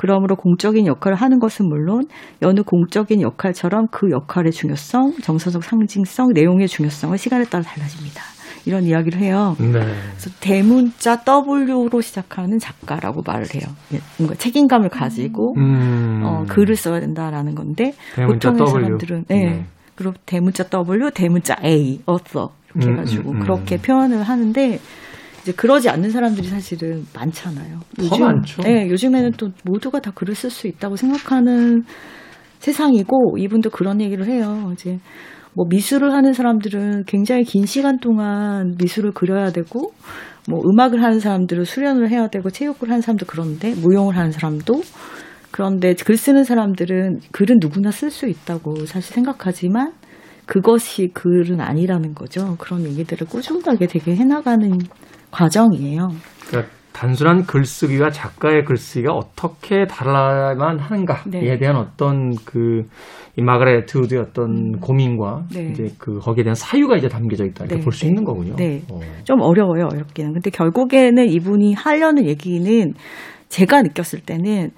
그러므로 0.00 0.34
공적인 0.34 0.86
역할을 0.86 1.14
하는 1.14 1.38
것은 1.38 1.68
물론 1.68 2.04
여느 2.40 2.62
공적인 2.62 3.20
역할처럼 3.20 3.88
그 3.90 4.10
역할의 4.10 4.50
중요성, 4.50 5.18
정서적 5.20 5.62
상징성, 5.62 6.32
내용의 6.32 6.68
중요성은 6.68 7.18
시간에 7.18 7.44
따라 7.44 7.62
달라집니다. 7.62 8.22
이런 8.64 8.84
이야기를 8.84 9.20
해요. 9.20 9.56
네. 9.58 9.72
그래서 9.72 10.30
대문자 10.40 11.22
W로 11.22 12.00
시작하는 12.00 12.58
작가라고 12.58 13.22
말을 13.26 13.44
해요. 13.54 13.64
예, 13.92 13.98
뭔가 14.16 14.34
책임감을 14.36 14.88
가지고 14.88 15.52
음. 15.58 16.22
어, 16.24 16.44
글을 16.48 16.76
써야 16.76 16.98
된다라는 17.00 17.54
건데 17.54 17.92
보통의 18.14 18.40
W. 18.40 18.66
사람들은 18.68 19.24
네. 19.28 19.44
네. 19.44 19.66
그리고 19.96 20.14
대문자 20.24 20.64
W, 20.64 21.10
대문자 21.10 21.56
A, 21.62 22.00
author 22.08 22.48
이렇게 22.74 22.86
음, 22.86 22.92
해가지고 22.92 23.30
음, 23.32 23.36
음. 23.36 23.40
그렇게 23.40 23.76
표현을 23.76 24.22
하는데 24.22 24.78
이제 25.42 25.52
그러지 25.52 25.88
않는 25.88 26.10
사람들이 26.10 26.48
사실은 26.48 27.06
많잖아요. 27.14 27.80
더 28.08 28.18
많죠. 28.18 28.62
네, 28.62 28.88
요즘에는 28.90 29.32
또 29.32 29.50
모두가 29.64 30.00
다 30.00 30.10
글을 30.14 30.34
쓸 30.34 30.50
수 30.50 30.66
있다고 30.66 30.96
생각하는 30.96 31.84
세상이고 32.58 33.38
이분도 33.38 33.70
그런 33.70 34.00
얘기를 34.00 34.26
해요. 34.26 34.70
이제 34.72 34.98
뭐 35.54 35.66
미술을 35.68 36.12
하는 36.12 36.32
사람들은 36.32 37.04
굉장히 37.06 37.44
긴 37.44 37.66
시간 37.66 37.98
동안 37.98 38.76
미술을 38.78 39.12
그려야 39.12 39.50
되고 39.50 39.92
뭐 40.48 40.60
음악을 40.64 41.02
하는 41.02 41.20
사람들은 41.20 41.64
수련을 41.64 42.10
해야 42.10 42.28
되고 42.28 42.50
체육을 42.50 42.88
하는 42.88 43.00
사람도 43.00 43.26
그런데 43.26 43.74
무용을 43.74 44.16
하는 44.16 44.30
사람도 44.30 44.82
그런데 45.50 45.94
글 45.94 46.16
쓰는 46.16 46.44
사람들은 46.44 47.20
글은 47.32 47.58
누구나 47.60 47.90
쓸 47.90 48.10
수 48.10 48.28
있다고 48.28 48.86
사실 48.86 49.14
생각하지만 49.14 49.92
그것이 50.46 51.10
글은 51.12 51.60
아니라는 51.60 52.14
거죠. 52.14 52.56
그런 52.58 52.84
얘기들을 52.84 53.26
꾸준하게 53.26 53.86
되게 53.86 54.14
해나가는 54.16 54.78
과정이에요. 55.30 56.08
그러니까 56.48 56.72
단순한 56.92 57.44
글쓰기와 57.46 58.10
작가의 58.10 58.64
글쓰기가 58.64 59.12
어떻게 59.12 59.86
달라야만 59.86 60.78
하는가에 60.78 61.18
네. 61.26 61.58
대한 61.58 61.76
어떤 61.76 62.34
그, 62.44 62.82
이 63.36 63.42
마가렛 63.42 63.86
드우드의 63.86 64.20
어떤 64.20 64.78
고민과 64.80 65.44
네. 65.54 65.68
이제 65.70 65.88
그 65.98 66.18
거기에 66.18 66.44
대한 66.44 66.54
사유가 66.54 66.96
이제 66.96 67.08
담겨져 67.08 67.44
있다 67.46 67.64
이렇게 67.64 67.76
네, 67.78 67.84
볼수 67.84 68.02
네. 68.02 68.08
있는 68.08 68.24
거군요. 68.24 68.56
네. 68.56 68.82
어. 68.90 69.00
좀 69.24 69.40
어려워요, 69.40 69.88
어렵기는. 69.90 70.32
근데 70.34 70.50
결국에는 70.50 71.26
이분이 71.26 71.74
하려는 71.74 72.26
얘기는 72.26 72.92
제가 73.48 73.82
느꼈을 73.82 74.20
때는 74.20 74.70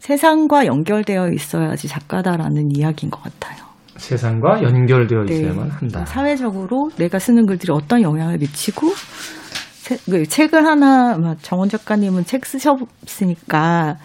세상과 0.00 0.66
연결되어 0.66 1.28
있어야지 1.30 1.88
작가다라는 1.88 2.76
이야기인 2.76 3.10
것 3.10 3.22
같아요. 3.22 3.64
세상과 3.96 4.62
연결되어 4.62 5.24
네. 5.24 5.34
있어야만 5.34 5.70
한다. 5.70 6.04
사회적으로 6.06 6.90
내가 6.96 7.18
쓰는 7.18 7.46
글들이 7.46 7.72
어떤 7.72 8.02
영향을 8.02 8.38
미치고 8.38 8.88
세- 9.90 10.10
그 10.10 10.24
책을 10.24 10.64
하나 10.64 11.34
정원 11.42 11.68
작가님은 11.68 12.24
책 12.24 12.46
쓰셨으니까 12.46 13.96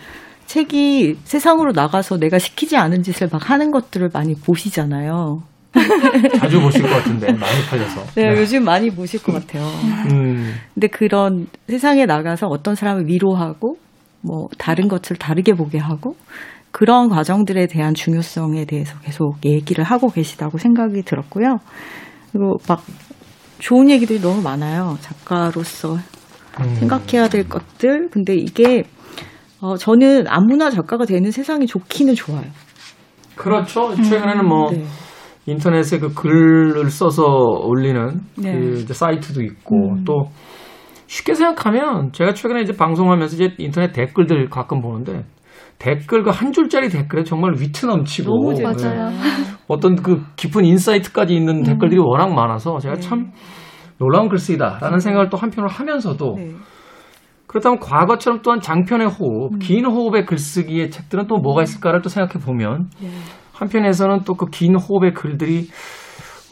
책이 0.47 1.17
세상으로 1.23 1.73
나가서 1.73 2.17
내가 2.17 2.39
시키지 2.39 2.75
않은 2.77 3.03
짓을 3.03 3.27
막 3.31 3.49
하는 3.49 3.71
것들을 3.71 4.09
많이 4.13 4.33
보시잖아요. 4.35 5.41
자주 6.39 6.61
보실 6.61 6.81
것 6.83 6.89
같은데 6.89 7.27
많이 7.33 7.65
팔려서. 7.69 8.03
네, 8.15 8.29
요즘 8.39 8.63
많이 8.63 8.89
보실 8.89 9.21
것 9.21 9.33
같아요. 9.33 9.65
음, 10.11 10.53
근데 10.73 10.87
그런 10.87 11.47
세상에 11.67 12.05
나가서 12.05 12.47
어떤 12.47 12.75
사람을 12.75 13.07
위로하고 13.07 13.75
뭐 14.21 14.47
다른 14.57 14.87
것을 14.87 15.17
다르게 15.17 15.53
보게 15.53 15.77
하고 15.77 16.15
그런 16.71 17.09
과정들에 17.09 17.67
대한 17.67 17.93
중요성에 17.93 18.65
대해서 18.65 18.97
계속 18.99 19.37
얘기를 19.45 19.83
하고 19.83 20.07
계시다고 20.09 20.57
생각이 20.57 21.01
들었고요. 21.03 21.57
그리고 22.31 22.57
막 22.67 22.83
좋은 23.59 23.89
얘기들이 23.89 24.19
너무 24.19 24.41
많아요. 24.41 24.97
작가로서 25.01 25.97
음. 26.59 26.75
생각해야 26.75 27.27
될 27.27 27.47
것들. 27.47 28.09
근데 28.09 28.35
이게 28.35 28.83
어, 29.61 29.75
저는 29.77 30.25
아무나 30.27 30.69
작가가 30.69 31.05
되는 31.05 31.31
세상이 31.31 31.65
좋기는 31.65 32.13
좋아요. 32.15 32.45
그렇죠. 33.35 33.95
최근에는 33.95 34.47
뭐 34.47 34.71
네. 34.71 34.83
인터넷에 35.45 35.99
그 35.99 36.13
글을 36.13 36.89
써서 36.89 37.23
올리는 37.23 38.21
네. 38.37 38.53
그 38.53 38.93
사이트도 38.93 39.43
있고 39.43 39.93
음. 39.93 40.03
또 40.05 40.29
쉽게 41.07 41.33
생각하면 41.33 42.11
제가 42.13 42.33
최근에 42.33 42.61
이제 42.61 42.73
방송하면서 42.73 43.35
이제 43.35 43.55
인터넷 43.57 43.91
댓글들 43.91 44.49
가끔 44.49 44.81
보는데 44.81 45.23
댓글 45.79 46.23
그 46.23 46.29
한 46.29 46.51
줄짜리 46.51 46.89
댓글에 46.89 47.23
정말 47.23 47.53
위트 47.59 47.85
넘치고 47.85 48.53
네. 48.53 48.63
어떤 49.67 49.95
그 49.95 50.23
깊은 50.35 50.63
insight까지 50.65 51.35
있는 51.35 51.63
댓글들이 51.63 51.99
워낙 51.99 52.33
많아서 52.33 52.79
제가 52.79 52.95
음. 52.95 52.99
네. 52.99 53.07
참 53.07 53.31
놀라운 53.97 54.29
글쓰기다라는 54.29 54.99
생각을 54.99 55.29
또 55.29 55.37
한편으로 55.37 55.69
하면서도 55.69 56.33
네. 56.37 56.51
그렇다면 57.47 57.79
과거처럼 57.79 58.41
또한 58.41 58.59
장편의 58.59 59.07
호흡, 59.07 59.53
음. 59.53 59.59
긴 59.59 59.85
호흡의 59.85 60.25
글쓰기의 60.25 60.89
책들은 60.91 61.27
또 61.27 61.37
뭐가 61.37 61.63
있을까를 61.63 62.01
또 62.01 62.09
생각해 62.09 62.43
보면 62.45 62.89
네. 63.01 63.09
한편에서는 63.53 64.23
또 64.25 64.33
그 64.35 64.47
긴 64.51 64.75
호흡의 64.75 65.13
글들이 65.13 65.67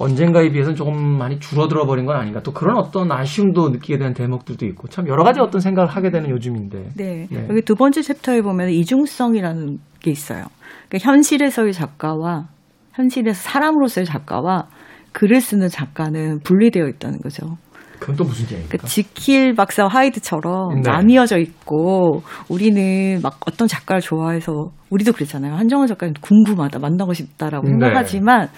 언젠가에 0.04 0.50
비해서는 0.50 0.76
조금 0.76 0.96
많이 1.18 1.39
줄어들어 1.39 1.86
버린 1.86 2.06
건 2.06 2.16
아닌가 2.16 2.42
또 2.42 2.52
그런 2.52 2.78
어떤 2.78 3.12
아쉬움도 3.12 3.70
느끼게 3.70 3.98
되는 3.98 4.13
대목들도 4.13 4.66
있고 4.68 4.88
참 4.88 5.08
여러 5.08 5.24
가지 5.24 5.39
어떤 5.39 5.62
생각을 5.62 5.89
하게 5.89 6.12
되는 6.12 6.30
요즘인데 6.30 6.89
네. 6.96 7.28
네. 7.30 7.48
여기 7.50 7.62
두 7.62 7.76
번째 7.76 8.02
챕터에 8.02 8.42
보면 8.42 8.70
이중성이라는 8.70 9.80
게 10.02 10.12
있어요. 10.12 10.46
그러니까 10.89 11.10
현실에서의 11.12 11.74
작가와 11.74 12.48
현실에서 12.94 13.42
사람으로서의 13.42 14.06
작가와 14.06 14.68
글을 15.13 15.42
쓰는 15.42 15.70
작가는 15.70 16.39
분리되어 16.44 16.88
있다는 16.88 17.20
거죠. 17.20 17.58
그건 18.00 18.18
또 18.18 18.26
무슨 18.26 18.44
얘기입니까? 18.46 18.78
그 18.80 18.86
지킬 18.86 19.56
박사 19.56 19.88
하이드처럼 19.88 20.82
네. 20.82 20.82
나뉘어져 20.82 21.38
있고 21.38 22.22
우리는 22.50 23.22
막 23.24 23.39
어떤 23.48 23.66
작가를 23.70 24.02
좋아해서 24.02 24.72
우리도 24.89 25.13
그랬잖아요. 25.13 25.56
한정원 25.56 25.88
작가님 25.88 26.16
궁금하다, 26.20 26.80
만나고 26.80 27.13
싶다라고 27.13 27.66
네. 27.66 27.72
생각하지만 27.72 28.50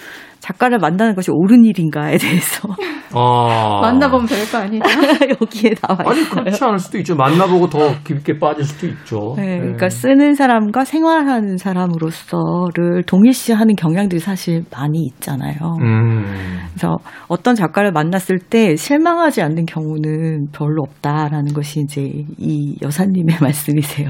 작가를 0.46 0.78
만나는 0.78 1.16
것이 1.16 1.32
옳은 1.32 1.66
일인가에 1.66 2.18
대해서 2.18 2.68
아. 3.14 3.80
만나보면 3.82 4.28
별거 4.28 4.60
아니죠. 4.60 4.84
여기에 5.42 5.74
나와 5.82 5.98
있어요. 6.04 6.10
아니 6.12 6.30
그렇지 6.30 6.64
않을 6.64 6.78
수도 6.78 6.98
있죠. 7.00 7.16
만나보고 7.16 7.68
더 7.68 7.96
깊게 8.04 8.38
빠질 8.38 8.64
수도 8.64 8.86
있죠. 8.88 9.34
네, 9.38 9.58
그러니까 9.60 9.90
쓰는 9.90 10.36
사람과 10.36 10.86
생활하는 10.86 11.58
사람으로서를 11.58 13.04
동일시하는 13.08 13.76
경향들이 13.76 14.20
사실 14.20 14.64
많이 14.72 15.00
있잖아요. 15.16 15.56
음. 15.82 16.24
그래서 16.70 16.98
어떤 17.28 17.56
작가를 17.56 17.92
만났을 17.92 18.38
때 18.38 18.76
실망하지 18.76 19.42
않는 19.42 19.66
경우는 19.66 20.50
별로 20.52 20.84
없다라는 20.84 21.54
것이 21.54 21.80
이제 21.80 22.04
이 22.38 22.78
여사님의 22.84 23.38
말씀이세요. 23.42 24.10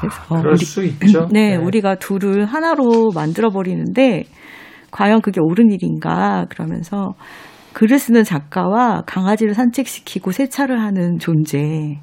그래서 0.00 0.20
그럴 0.28 0.52
우리- 0.52 0.64
수 0.64 0.84
있죠. 0.84 1.28
네, 1.32 1.56
우리가 1.56 1.94
둘을 1.94 2.44
하나로 2.44 3.10
만들어 3.14 3.48
버리는데 3.48 4.24
과연 4.90 5.20
그게 5.20 5.40
옳은 5.40 5.70
일인가 5.70 6.46
그러면서 6.48 7.14
글을 7.72 7.98
쓰는 7.98 8.24
작가와 8.24 9.02
강아지를 9.06 9.54
산책시키고 9.54 10.32
세차를 10.32 10.80
하는 10.80 11.18
존재. 11.18 11.98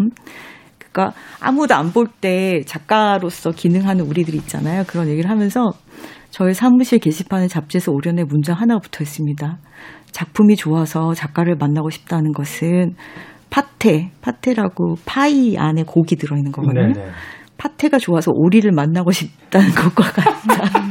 음? 0.00 0.10
그러니까 0.78 1.12
아무도 1.40 1.74
안 1.74 1.92
볼 1.92 2.06
때 2.20 2.62
작가로서 2.66 3.50
기능하는 3.50 4.04
우리들이 4.06 4.36
있잖아요. 4.38 4.84
그런 4.86 5.08
얘기를 5.08 5.28
하면서 5.30 5.72
저희 6.30 6.54
사무실 6.54 6.98
게시판에 6.98 7.48
잡지에서 7.48 7.92
올연의 7.92 8.24
문장 8.24 8.56
하나 8.56 8.78
붙어 8.78 9.02
있습니다. 9.02 9.58
작품이 10.12 10.56
좋아서 10.56 11.12
작가를 11.14 11.56
만나고 11.56 11.90
싶다는 11.90 12.32
것은 12.32 12.94
파테, 13.50 14.10
파테라고 14.22 14.96
파이 15.04 15.56
안에 15.58 15.84
고기 15.86 16.16
들어있는 16.16 16.52
거거든요. 16.52 16.92
네네. 16.92 17.10
파테가 17.58 17.98
좋아서 17.98 18.30
오리를 18.34 18.70
만나고 18.72 19.10
싶다는 19.10 19.70
것과 19.74 20.04
같다. 20.12 20.87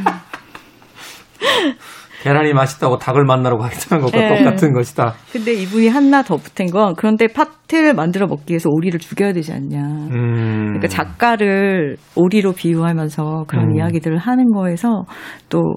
계란이 2.27 2.53
맛있다고 2.53 2.97
닭을 2.97 3.23
만나러 3.23 3.57
가겠다는 3.57 4.03
것과 4.03 4.19
네. 4.19 4.37
똑같은 4.37 4.73
것이다. 4.73 5.13
근데 5.31 5.53
이분이 5.53 5.87
하나 5.87 6.21
더 6.23 6.35
붙은 6.35 6.67
건 6.67 6.93
그런데 6.97 7.27
파테를 7.27 7.93
만들어 7.93 8.27
먹기 8.27 8.51
위해서 8.51 8.67
오리를 8.69 8.99
죽여야 8.99 9.31
되지 9.31 9.53
않냐. 9.53 9.79
음. 9.79 10.65
그러니까 10.67 10.87
작가를 10.87 11.95
오리로 12.15 12.51
비유하면서 12.51 13.45
그런 13.47 13.71
음. 13.71 13.75
이야기들을 13.77 14.17
하는 14.17 14.51
거에서 14.51 15.05
또 15.47 15.75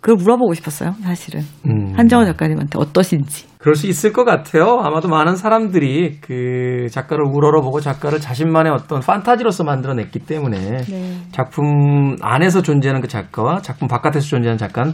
그걸 0.00 0.16
물어보고 0.16 0.52
싶었어요, 0.52 0.92
사실은. 1.02 1.40
음. 1.66 1.94
한정원 1.96 2.26
작가님한테 2.26 2.78
어떠신지. 2.78 3.46
그럴 3.56 3.74
수 3.74 3.86
있을 3.86 4.12
것 4.12 4.24
같아요. 4.24 4.78
아마도 4.82 5.08
많은 5.08 5.36
사람들이 5.36 6.18
그 6.20 6.88
작가를 6.90 7.24
우러러보고 7.24 7.80
작가를 7.80 8.20
자신만의 8.20 8.70
어떤 8.70 9.00
판타지로서 9.00 9.64
만들어냈기 9.64 10.18
때문에 10.18 10.58
네. 10.58 11.16
작품 11.32 12.16
안에서 12.20 12.60
존재하는 12.60 13.00
그 13.00 13.08
작가와 13.08 13.62
작품 13.62 13.88
바깥에서 13.88 14.26
존재하는 14.26 14.58
작가는 14.58 14.92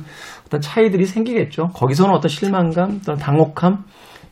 어떤 0.51 0.61
차이들이 0.61 1.07
생기겠죠. 1.07 1.69
거기서는 1.69 2.13
어떤 2.13 2.29
실망감, 2.29 2.99
어떤 3.03 3.17
당혹함 3.17 3.85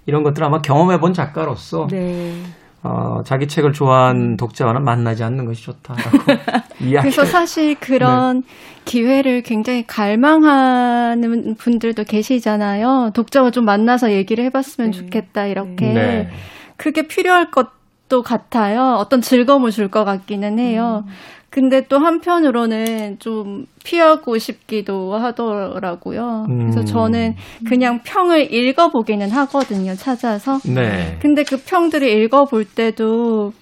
이런 0.06 0.24
것들을 0.24 0.44
아마 0.44 0.58
경험해본 0.58 1.12
작가로서 1.12 1.86
네. 1.88 2.34
어, 2.82 3.22
자기 3.24 3.46
책을 3.46 3.72
좋아하는 3.72 4.36
독자와는 4.36 4.82
만나지 4.82 5.22
않는 5.22 5.44
것이 5.44 5.62
좋다라고 5.62 6.10
이야기. 6.82 7.02
그래서 7.10 7.24
사실 7.24 7.76
그런 7.78 8.42
기회를 8.84 9.42
굉장히 9.42 9.86
갈망하는 9.86 11.54
분들도 11.56 12.02
계시잖아요. 12.04 13.10
독자와 13.14 13.50
좀 13.52 13.64
만나서 13.64 14.12
얘기를 14.12 14.44
해봤으면 14.46 14.90
네. 14.90 14.98
좋겠다, 14.98 15.46
이렇게. 15.46 15.92
네. 15.92 16.28
그게 16.76 17.06
필요할 17.06 17.50
것도 17.50 18.22
같아요. 18.22 18.94
어떤 18.98 19.20
즐거움을 19.20 19.70
줄 19.70 19.88
것 19.90 20.04
같기는 20.04 20.58
해요. 20.58 21.04
근데 21.50 21.86
또 21.88 21.98
한편으로는 21.98 23.18
좀 23.20 23.64
피하고 23.82 24.36
싶기도 24.36 25.16
하더라고요. 25.16 26.44
그래서 26.46 26.80
음. 26.80 26.84
저는 26.84 27.36
그냥 27.66 28.00
평을 28.04 28.52
읽어보기는 28.52 29.30
하거든요, 29.30 29.94
찾아서. 29.94 30.58
네. 30.66 31.16
근데 31.22 31.44
그 31.44 31.56
평들을 31.56 32.06
읽어볼 32.06 32.66
때도, 32.66 33.52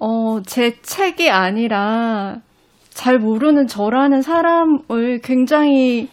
어, 0.00 0.42
제 0.46 0.80
책이 0.80 1.30
아니라 1.30 2.38
잘 2.88 3.18
모르는 3.18 3.66
저라는 3.66 4.22
사람을 4.22 5.20
굉장히 5.22 6.08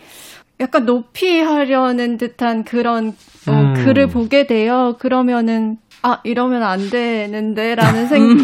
약간 0.60 0.86
높이 0.86 1.40
하려는 1.40 2.18
듯한 2.18 2.66
그런 2.66 3.14
어, 3.48 3.52
음. 3.52 3.74
글을 3.74 4.08
보게 4.08 4.46
돼요. 4.48 4.96
그러면은, 5.00 5.78
아, 6.02 6.20
이러면 6.24 6.64
안 6.64 6.90
되는데, 6.90 7.76
라는 7.76 8.08
생, 8.08 8.38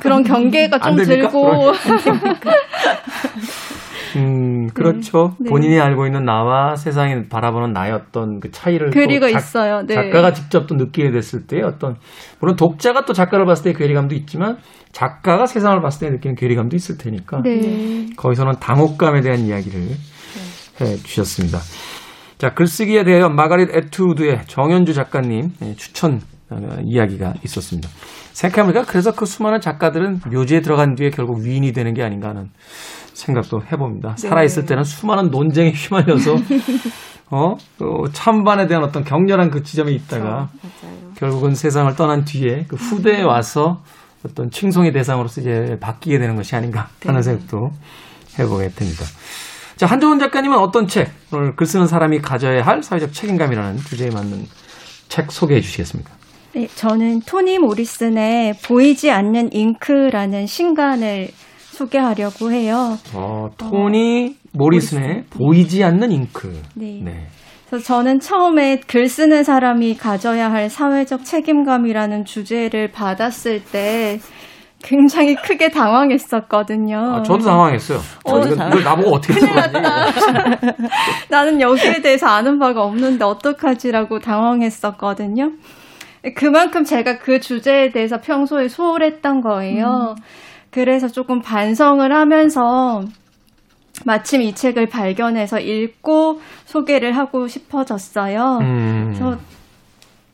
그런 0.00 0.22
경계가 0.22 0.78
안 0.80 0.96
좀? 0.96 1.04
들고, 1.04 1.72
음, 4.16 4.68
그렇죠. 4.74 5.34
네. 5.38 5.48
본인이 5.48 5.80
알고 5.80 6.06
있는 6.06 6.24
나와 6.24 6.76
세상이 6.76 7.28
바라보는 7.28 7.72
나의 7.72 7.92
어떤 7.92 8.40
그 8.40 8.50
차이를 8.50 8.90
또 8.90 8.92
그리고 8.92 9.30
작- 9.30 9.38
있어요. 9.38 9.82
네. 9.86 9.94
작가가 9.94 10.32
직접 10.32 10.66
또 10.66 10.74
느끼게 10.74 11.10
됐을 11.10 11.46
때 11.46 11.62
어떤 11.62 11.96
물론 12.38 12.56
독자가 12.56 13.04
또 13.06 13.12
작가를 13.14 13.46
봤을 13.46 13.64
때 13.64 13.72
괴리감도 13.72 14.14
있지만 14.14 14.58
작가가 14.92 15.46
세상을 15.46 15.80
봤을 15.80 16.06
때 16.08 16.10
느끼는 16.14 16.36
괴리감도 16.36 16.76
있을 16.76 16.98
테니까 16.98 17.40
네. 17.42 18.08
거기서는 18.16 18.54
당혹감에 18.60 19.22
대한 19.22 19.40
이야기를 19.40 19.80
해 20.82 20.96
주셨습니다. 21.02 21.58
자, 22.36 22.52
글쓰기에 22.54 23.04
대해 23.04 23.26
마가릿 23.28 23.70
에투드의 23.74 24.42
정현주 24.46 24.92
작가님 24.94 25.52
예, 25.62 25.74
추천 25.76 26.16
어, 26.16 26.20
이야기가 26.84 27.34
있었습니다. 27.44 27.88
생각해보니까 28.32 28.84
그래서 28.90 29.12
그 29.12 29.26
수많은 29.26 29.60
작가들은 29.60 30.20
묘지에 30.32 30.60
들어간 30.60 30.94
뒤에 30.94 31.10
결국 31.10 31.40
위인이 31.40 31.72
되는 31.72 31.94
게 31.94 32.02
아닌가 32.02 32.28
하는 32.28 32.50
생각도 33.14 33.62
해봅니다. 33.70 34.16
살아있을 34.16 34.64
때는 34.64 34.84
수많은 34.84 35.30
논쟁에 35.30 35.70
휘말려서 35.74 36.36
어, 37.30 37.54
어, 37.80 38.08
찬반에 38.12 38.66
대한 38.66 38.84
어떤 38.84 39.04
격렬한 39.04 39.50
그 39.50 39.62
지점에 39.62 39.92
있다가 39.92 40.50
결국은 41.16 41.54
세상을 41.54 41.94
떠난 41.96 42.24
뒤에 42.24 42.66
그 42.68 42.76
후대에 42.76 43.22
와서 43.22 43.82
어떤 44.24 44.50
칭송의 44.50 44.92
대상으로서 44.92 45.40
이제 45.40 45.76
바뀌게 45.80 46.18
되는 46.18 46.36
것이 46.36 46.54
아닌가 46.54 46.88
하는 47.04 47.22
생각도 47.22 47.70
해보게 48.38 48.68
됩니다. 48.68 49.04
자, 49.76 49.86
한정원 49.86 50.18
작가님은 50.18 50.58
어떤 50.58 50.86
책, 50.86 51.10
오늘 51.32 51.56
글 51.56 51.66
쓰는 51.66 51.86
사람이 51.86 52.20
가져야 52.20 52.62
할 52.62 52.82
사회적 52.82 53.12
책임감이라는 53.12 53.78
주제에 53.78 54.10
맞는 54.10 54.46
책 55.08 55.32
소개해 55.32 55.60
주시겠습니까? 55.60 56.12
네, 56.54 56.66
저는 56.66 57.20
토니 57.26 57.58
모리슨의 57.58 58.54
보이지 58.64 59.10
않는 59.10 59.52
잉크라는 59.52 60.46
신간을 60.46 61.28
소개하려고 61.70 62.50
해요. 62.52 62.98
어, 63.14 63.48
토니 63.56 64.36
모리슨의 64.52 65.24
보이지 65.30 65.82
않는 65.82 66.12
잉크. 66.12 66.62
네. 66.74 67.26
그래서 67.70 67.84
저는 67.86 68.20
처음에 68.20 68.80
글 68.86 69.08
쓰는 69.08 69.44
사람이 69.44 69.96
가져야 69.96 70.50
할 70.52 70.68
사회적 70.68 71.24
책임감이라는 71.24 72.26
주제를 72.26 72.92
받았을 72.92 73.64
때 73.64 74.20
굉장히 74.82 75.34
크게 75.36 75.70
당황했었거든요. 75.70 76.98
아, 76.98 77.22
저도 77.22 77.44
당황했어요. 77.44 77.98
저 78.26 78.42
저도 78.42 78.56
당황- 78.56 78.82
나보고 78.84 79.14
어떻게 79.14 79.40
들었니? 79.40 79.72
나는 81.30 81.60
여기에 81.62 82.02
대해서 82.02 82.26
아는 82.26 82.58
바가 82.58 82.82
없는데 82.82 83.24
어떡하지라고 83.24 84.18
당황했었거든요. 84.18 85.52
그만큼 86.34 86.84
제가 86.84 87.18
그 87.18 87.40
주제에 87.40 87.90
대해서 87.90 88.20
평소에 88.20 88.68
소홀했던 88.68 89.40
거예요. 89.40 90.14
그래서 90.70 91.08
조금 91.08 91.40
반성을 91.40 92.10
하면서 92.12 93.02
마침 94.06 94.42
이 94.42 94.54
책을 94.54 94.86
발견해서 94.86 95.60
읽고 95.60 96.40
소개를 96.64 97.16
하고 97.16 97.46
싶어졌어요. 97.46 98.58
음, 98.62 99.04
그래서 99.08 99.38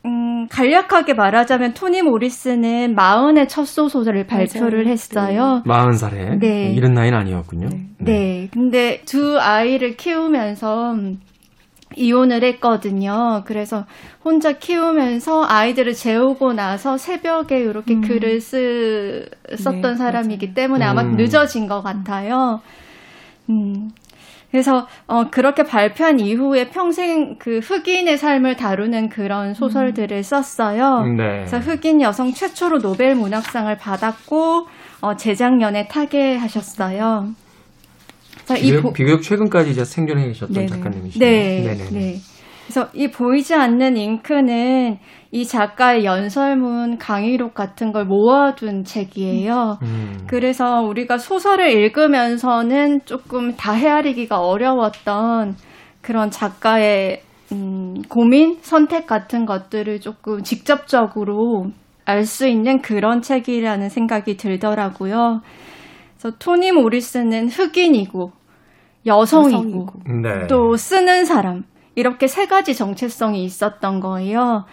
음, 0.07 0.46
간략하게 0.48 1.14
말하자면 1.14 1.74
토니 1.74 2.03
모리스는 2.03 2.94
마흔의 2.94 3.48
첫 3.48 3.64
소설을 3.66 4.27
발표를 4.27 4.85
맞아요. 4.85 4.92
했어요. 4.92 5.62
마흔 5.66 5.92
살에 5.92 6.38
네. 6.38 6.72
이른 6.72 6.92
나이는 6.92 7.18
아니었군요. 7.18 7.68
네. 7.98 8.48
근데 8.53 9.03
두 9.05 9.38
아이를 9.38 9.96
키우면서 9.96 10.95
이혼을 11.99 12.44
했거든요. 12.44 13.42
그래서 13.44 13.84
혼자 14.24 14.53
키우면서 14.53 15.44
아이들을 15.46 15.94
재우고 15.94 16.53
나서 16.53 16.96
새벽에 16.96 17.61
이렇게 17.61 17.94
음. 17.94 18.01
글을 18.01 18.40
쓰, 18.40 19.28
썼던 19.57 19.82
네, 19.82 19.94
사람이기 19.96 20.46
맞아요. 20.46 20.55
때문에 20.55 20.84
아마 20.84 21.03
음. 21.03 21.16
늦어진 21.16 21.66
것 21.66 21.82
같아요. 21.82 22.61
음. 23.51 23.90
그래서 24.51 24.86
어 25.07 25.28
그렇게 25.30 25.62
발표한 25.62 26.20
이후에 26.20 26.70
평생 26.70 27.36
그 27.38 27.59
흑인의 27.59 28.16
삶을 28.16 28.57
다루는 28.57 29.11
그런 29.11 29.53
소설들을 29.53 30.22
썼어요. 30.22 31.05
네. 31.05 31.44
그래서 31.46 31.59
흑인 31.59 32.01
여성 32.01 32.32
최초로 32.32 32.78
노벨 32.78 33.14
문학상을 33.14 33.76
받았고 33.76 34.66
어, 35.01 35.16
재작년에 35.16 35.88
타계하셨어요. 35.88 37.28
이 38.57 38.62
비교육, 38.62 38.82
보- 38.82 38.92
비교육 38.92 39.22
최근까지 39.22 39.70
이제 39.70 39.84
생존해 39.84 40.26
계셨던 40.28 40.55
네네. 40.55 40.66
작가님이시죠. 40.66 41.24
네, 41.24 41.62
네네네. 41.62 41.90
네. 41.90 42.14
그래서 42.66 42.88
이 42.92 43.09
보이지 43.11 43.55
않는 43.55 43.96
잉크는 43.96 44.99
이 45.30 45.44
작가의 45.46 46.05
연설문, 46.05 46.99
강의록 46.99 47.55
같은 47.55 47.92
걸 47.92 48.05
모아둔 48.05 48.84
책이에요. 48.84 49.78
음. 49.82 50.18
그래서 50.26 50.82
우리가 50.82 51.16
소설을 51.18 51.70
읽으면서는 51.70 53.01
조금 53.07 53.55
다 53.57 53.72
헤아리기가 53.72 54.38
어려웠던 54.40 55.57
그런 56.03 56.30
작가의 56.30 57.22
음, 57.53 57.94
고민, 58.11 58.59
선택 58.61 59.07
같은 59.07 59.46
것들을 59.46 60.01
조금 60.01 60.42
직접적으로 60.42 61.70
알 62.05 62.24
수 62.24 62.46
있는 62.46 62.80
그런 62.80 63.20
책이라는 63.22 63.88
생각이 63.90 64.36
들더라고요. 64.36 65.40
그래서 66.18 66.36
토니 66.38 66.72
모리스는 66.72 67.49
흑인이고 67.49 68.32
여성이고, 69.07 69.59
여성이고. 69.59 69.86
네. 70.22 70.46
또 70.46 70.76
쓰는 70.76 71.24
사람 71.24 71.64
이렇게 71.94 72.26
세 72.26 72.46
가지 72.46 72.74
정체성이 72.74 73.44
있었던 73.44 74.01
거예요. 74.01 74.64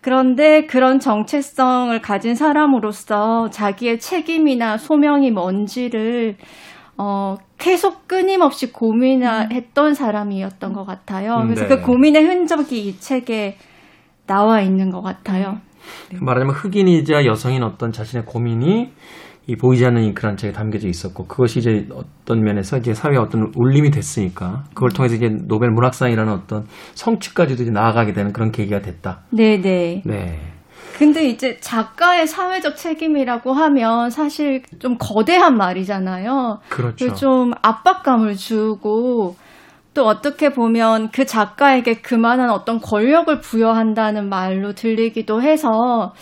그런데 0.00 0.66
그런 0.66 1.00
정체성을 1.00 1.98
가진 2.02 2.34
사람으로서 2.34 3.48
자기의 3.48 4.00
책임이나 4.00 4.76
소명이 4.76 5.30
뭔지를 5.30 6.36
어, 6.98 7.36
계속 7.58 8.06
끊임없이 8.06 8.70
고민했던 8.70 9.94
사람이었던 9.94 10.72
것 10.74 10.84
같아요. 10.84 11.42
그래서 11.44 11.66
네. 11.66 11.68
그 11.68 11.80
고민의 11.80 12.22
흔적이 12.22 12.86
이 12.86 13.00
책에 13.00 13.56
나와 14.26 14.60
있는 14.60 14.90
것 14.90 15.00
같아요. 15.00 15.58
말하자면 16.12 16.54
흑인이자 16.54 17.24
여성인 17.24 17.62
어떤 17.62 17.92
자신의 17.92 18.26
고민이 18.26 18.92
이 19.46 19.56
보이지 19.56 19.84
않는 19.86 20.02
잉크라는 20.04 20.36
책에 20.36 20.52
담겨져 20.52 20.88
있었고 20.88 21.26
그것이 21.26 21.58
이제 21.58 21.86
어떤 21.92 22.42
면에서 22.42 22.78
이제 22.78 22.94
사회에 22.94 23.18
어떤 23.18 23.52
울림이 23.54 23.90
됐으니까 23.90 24.64
그걸 24.74 24.90
통해서 24.90 25.16
이제 25.16 25.28
노벨 25.28 25.70
문학상이라는 25.70 26.32
어떤 26.32 26.66
성취까지도 26.94 27.62
이제 27.62 27.70
나아가게 27.70 28.14
되는 28.14 28.32
그런 28.32 28.50
계기가 28.50 28.80
됐다. 28.80 29.20
네네. 29.30 30.02
네. 30.06 30.40
근데 30.96 31.26
이제 31.26 31.58
작가의 31.60 32.26
사회적 32.26 32.76
책임이라고 32.76 33.52
하면 33.52 34.10
사실 34.10 34.62
좀 34.78 34.96
거대한 34.98 35.56
말이잖아요. 35.56 36.60
그렇죠. 36.68 37.14
좀 37.14 37.52
압박감을 37.62 38.36
주고 38.36 39.34
또 39.92 40.06
어떻게 40.06 40.50
보면 40.50 41.10
그 41.10 41.24
작가에게 41.24 41.94
그만한 41.94 42.50
어떤 42.50 42.80
권력을 42.80 43.40
부여한다는 43.40 44.28
말로 44.28 44.72
들리기도 44.72 45.42
해서 45.42 46.12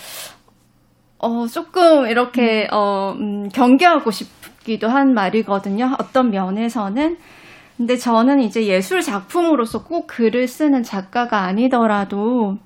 어 1.23 1.47
조금 1.47 2.07
이렇게 2.09 2.68
어 2.73 3.14
음, 3.18 3.49
경계하고 3.49 4.11
싶기도 4.11 4.89
한 4.89 5.14
말이거든요. 5.14 5.97
어떤 6.01 6.31
면에서는 6.31 7.16
근데 7.77 7.97
저는 7.97 8.41
이제 8.41 8.66
예술 8.66 9.01
작품으로서 9.03 9.85
꼭 9.85 10.07
글을 10.09 10.47
쓰는 10.49 10.83
작가가 10.83 11.43
아니더라도 11.43 12.59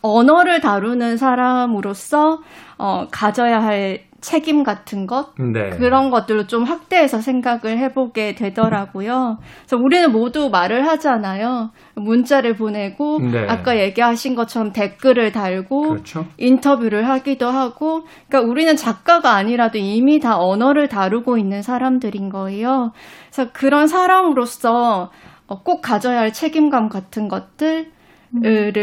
언어를 0.00 0.60
다루는 0.60 1.16
사람으로서 1.16 2.42
어, 2.76 3.08
가져야 3.10 3.62
할 3.62 4.07
책임 4.20 4.64
같은 4.64 5.06
것 5.06 5.34
네. 5.38 5.70
그런 5.70 6.10
것들로 6.10 6.46
좀 6.48 6.64
확대해서 6.64 7.20
생각을 7.20 7.78
해보게 7.78 8.34
되더라고요. 8.34 9.38
그래서 9.60 9.76
우리는 9.76 10.10
모두 10.10 10.50
말을 10.50 10.86
하잖아요. 10.88 11.70
문자를 11.94 12.56
보내고 12.56 13.20
네. 13.20 13.46
아까 13.48 13.78
얘기하신 13.78 14.34
것처럼 14.34 14.72
댓글을 14.72 15.30
달고 15.30 15.82
그렇죠. 15.88 16.26
인터뷰를 16.36 17.08
하기도 17.08 17.46
하고, 17.46 18.02
그러니까 18.28 18.50
우리는 18.50 18.74
작가가 18.74 19.34
아니라도 19.34 19.78
이미 19.78 20.18
다 20.18 20.36
언어를 20.38 20.88
다루고 20.88 21.38
있는 21.38 21.62
사람들인 21.62 22.28
거예요. 22.28 22.92
그래서 23.30 23.52
그런 23.52 23.86
사람으로서 23.86 25.10
어, 25.46 25.62
꼭 25.62 25.80
가져야 25.80 26.18
할 26.18 26.32
책임감 26.32 26.88
같은 26.88 27.28
것들을 27.28 27.86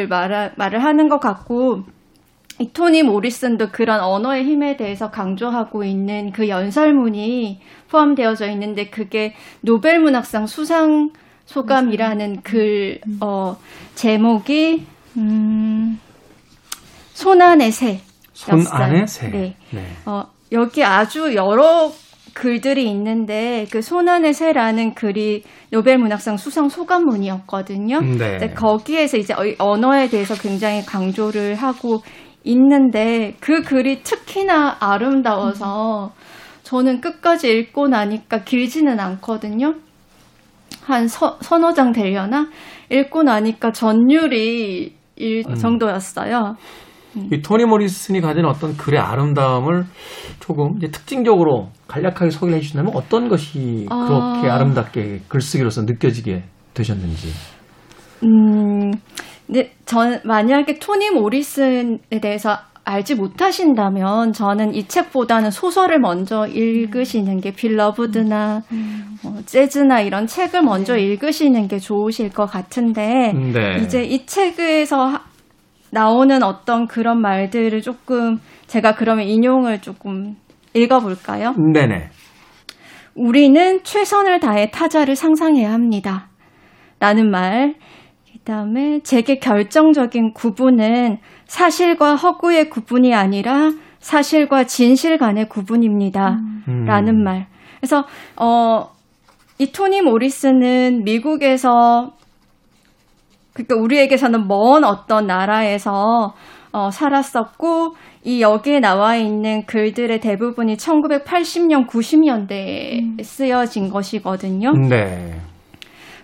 말, 0.09 0.53
말을 0.55 0.83
하는 0.83 1.09
것 1.09 1.19
같고, 1.19 1.83
이 2.59 2.71
토니 2.71 3.03
모리슨도 3.03 3.69
그런 3.71 3.99
언어의 3.99 4.45
힘에 4.45 4.77
대해서 4.77 5.11
강조하고 5.11 5.83
있는 5.83 6.31
그 6.31 6.47
연설문이 6.47 7.59
포함되어져 7.89 8.49
있는데 8.51 8.89
그게 8.89 9.33
노벨 9.61 9.99
문학상 9.99 10.47
수상 10.47 11.09
소감이라는 11.45 12.41
글, 12.43 12.99
어, 13.21 13.57
제목이, 13.95 14.85
음, 15.17 15.99
손안의 17.13 17.71
새. 17.71 17.99
손 18.33 18.59
였어요. 18.59 18.83
안에 18.83 19.05
새. 19.07 19.29
네. 19.29 19.55
네. 19.71 19.85
어, 20.05 20.23
여기 20.51 20.83
아주 20.83 21.35
여러 21.35 21.91
글들이 22.33 22.89
있는데 22.91 23.65
그 23.71 23.81
손안의 23.81 24.33
새라는 24.33 24.93
글이 24.93 25.43
노벨 25.71 25.97
문학상 25.97 26.35
수상 26.35 26.67
소감문이었거든요. 26.67 28.01
네. 28.01 28.07
근데 28.17 28.53
거기에서 28.53 29.15
이제 29.17 29.33
어- 29.33 29.55
언어에 29.57 30.09
대해서 30.09 30.35
굉장히 30.35 30.85
강조를 30.85 31.55
하고 31.55 32.01
있는데 32.45 33.35
그 33.39 33.61
글이 33.61 34.03
특히나 34.03 34.77
아름다워서 34.79 36.13
저는 36.63 37.01
끝까지 37.01 37.51
읽고 37.51 37.87
나니까 37.87 38.43
길지는 38.43 38.99
않거든요. 38.99 39.75
한 40.83 41.07
서, 41.07 41.37
서너 41.41 41.73
장 41.73 41.91
되려나? 41.91 42.47
읽고 42.89 43.23
나니까 43.23 43.71
전율이 43.71 44.95
일 45.15 45.43
음. 45.47 45.55
정도였어요. 45.55 46.55
이 47.31 47.41
토니 47.41 47.65
모리슨이 47.65 48.19
가진 48.19 48.45
어떤 48.45 48.75
글의 48.75 48.99
아름다움을 48.99 49.85
조금 50.39 50.75
이제 50.77 50.87
특징적으로 50.87 51.69
간략하게 51.87 52.29
소개를 52.29 52.57
해주신다면 52.57 52.91
어떤 52.93 53.29
것이 53.29 53.85
아. 53.89 54.05
그렇게 54.07 54.49
아름답게 54.49 55.21
글쓰기로서 55.29 55.83
느껴지게 55.83 56.43
되셨는지. 56.73 57.29
음, 58.23 58.74
근데 59.47 59.71
전 59.85 60.19
만약에 60.23 60.79
토니 60.79 61.11
모리슨에 61.11 61.97
대해서 62.21 62.57
알지 62.83 63.15
못하신다면 63.15 64.31
저는 64.33 64.75
이 64.75 64.87
책보다는 64.87 65.49
소설을 65.51 65.99
먼저 65.99 66.45
읽으시는 66.47 67.41
게 67.41 67.51
빌러브드나 67.51 68.61
어, 69.23 69.37
재즈나 69.45 70.01
이런 70.01 70.27
책을 70.27 70.61
먼저 70.61 70.95
읽으시는 70.95 71.67
게 71.67 71.79
좋으실 71.79 72.29
것 72.29 72.45
같은데 72.45 73.33
네. 73.33 73.77
이제 73.83 74.03
이 74.03 74.25
책에서 74.25 75.05
하- 75.05 75.21
나오는 75.91 76.43
어떤 76.43 76.85
그런 76.87 77.21
말들을 77.21 77.81
조금 77.81 78.39
제가 78.67 78.93
그러면 78.95 79.25
인용을 79.27 79.81
조금 79.81 80.35
읽어볼까요? 80.75 81.53
네네. 81.73 82.09
우리는 83.15 83.79
최선을 83.83 84.39
다해 84.41 84.69
타자를 84.71 85.15
상상해야 85.15 85.71
합니다. 85.71 86.27
라는 86.99 87.31
말. 87.31 87.75
그 88.45 88.51
다음에 88.51 88.99
제게 88.99 89.39
결정적인 89.39 90.33
구분은 90.33 91.17
사실과 91.47 92.13
허구의 92.13 92.69
구분이 92.69 93.11
아니라 93.11 93.71
사실과 93.97 94.65
진실 94.65 95.17
간의 95.17 95.49
구분입니다. 95.49 96.37
음. 96.67 96.85
라는 96.85 97.23
말. 97.23 97.47
그래서, 97.79 98.05
어, 98.39 98.91
이 99.57 99.71
토니 99.71 100.03
모리스는 100.03 101.03
미국에서, 101.05 102.13
그러니까 103.53 103.77
우리에게서는 103.77 104.47
먼 104.47 104.83
어떤 104.83 105.25
나라에서 105.25 106.35
어, 106.71 106.91
살았었고, 106.91 107.95
이 108.25 108.43
여기에 108.43 108.79
나와 108.79 109.15
있는 109.15 109.65
글들의 109.65 110.19
대부분이 110.19 110.75
1980년, 110.75 111.87
90년대에 111.87 113.23
쓰여진 113.23 113.89
것이거든요. 113.89 114.73
네. 114.87 115.39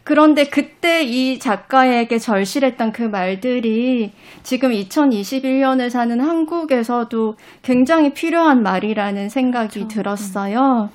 그런데 0.03 0.45
그때 0.45 1.03
이 1.03 1.37
작가에게 1.37 2.17
절실했던 2.17 2.91
그 2.91 3.03
말들이 3.03 4.11
지금 4.43 4.71
2021년을 4.71 5.89
사는 5.89 6.19
한국에서도 6.19 7.35
굉장히 7.61 8.13
필요한 8.13 8.63
말이라는 8.63 9.29
생각이 9.29 9.87
들었어요. 9.87 10.89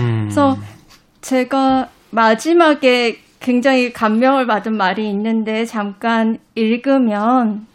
음. 0.00 0.20
그래서 0.24 0.56
제가 1.22 1.88
마지막에 2.10 3.18
굉장히 3.40 3.92
감명을 3.92 4.46
받은 4.46 4.76
말이 4.76 5.08
있는데 5.08 5.64
잠깐 5.64 6.38
읽으면 6.54 7.66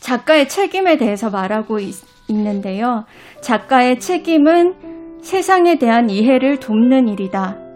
작가의 0.00 0.48
책임에 0.48 0.96
대해서 0.96 1.30
말하고 1.30 1.78
있, 1.78 1.94
있는데요. 2.28 3.04
작가의 3.40 4.00
책임은 4.00 4.74
세상에 5.22 5.78
대한 5.78 6.10
이해를 6.10 6.58
돕는 6.58 7.08
일이다. 7.08 7.67